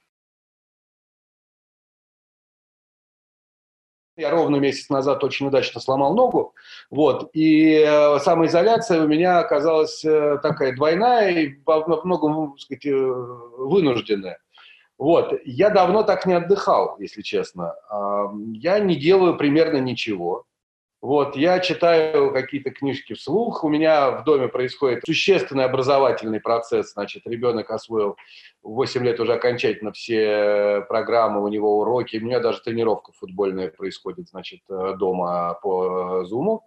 Я 4.17 4.31
ровно 4.31 4.57
месяц 4.57 4.91
назад 4.91 5.25
очень 5.25 5.47
удачно 5.47 5.81
сломал 5.81 6.15
ногу, 6.15 6.55
вот, 6.91 7.31
и 7.33 7.83
э, 7.87 8.19
самоизоляция 8.19 9.03
у 9.03 9.09
меня 9.09 9.39
оказалась 9.39 10.05
э, 10.05 10.39
такая 10.43 10.77
двойная 10.77 11.31
и 11.31 11.59
во 11.65 12.05
многом, 12.05 12.59
сказать, 12.59 12.85
э, 12.85 12.91
вынужденная. 12.93 14.39
Вот, 14.99 15.33
я 15.47 15.71
давно 15.71 16.03
так 16.03 16.27
не 16.27 16.35
отдыхал, 16.35 16.97
если 16.99 17.23
честно. 17.23 17.75
Я 18.53 18.79
не 18.81 18.97
делаю 18.97 19.39
примерно 19.39 19.79
ничего. 19.79 20.45
Вот, 21.03 21.35
я 21.35 21.61
читаю 21.61 22.31
какие-то 22.31 22.71
книжки 22.71 23.15
вслух, 23.15 23.65
у 23.65 23.71
меня 23.71 24.11
в 24.11 24.25
доме 24.25 24.49
происходит 24.49 25.03
существенный 25.07 25.65
образовательный 25.65 26.41
процесс, 26.41 26.93
значит, 26.93 27.23
ребенок 27.27 27.71
освоил 27.71 28.17
в 28.63 28.75
8 28.75 29.03
лет 29.03 29.19
уже 29.19 29.33
окончательно 29.33 29.93
все 29.93 30.85
программы, 30.91 31.43
у 31.43 31.49
него 31.49 31.79
уроки, 31.79 32.19
у 32.19 32.25
меня 32.25 32.39
даже 32.41 32.61
тренировка 32.61 33.13
футбольная 33.13 33.71
происходит, 33.71 34.29
значит, 34.29 34.61
дома 34.69 35.55
по 35.63 36.25
Зуму. 36.27 36.65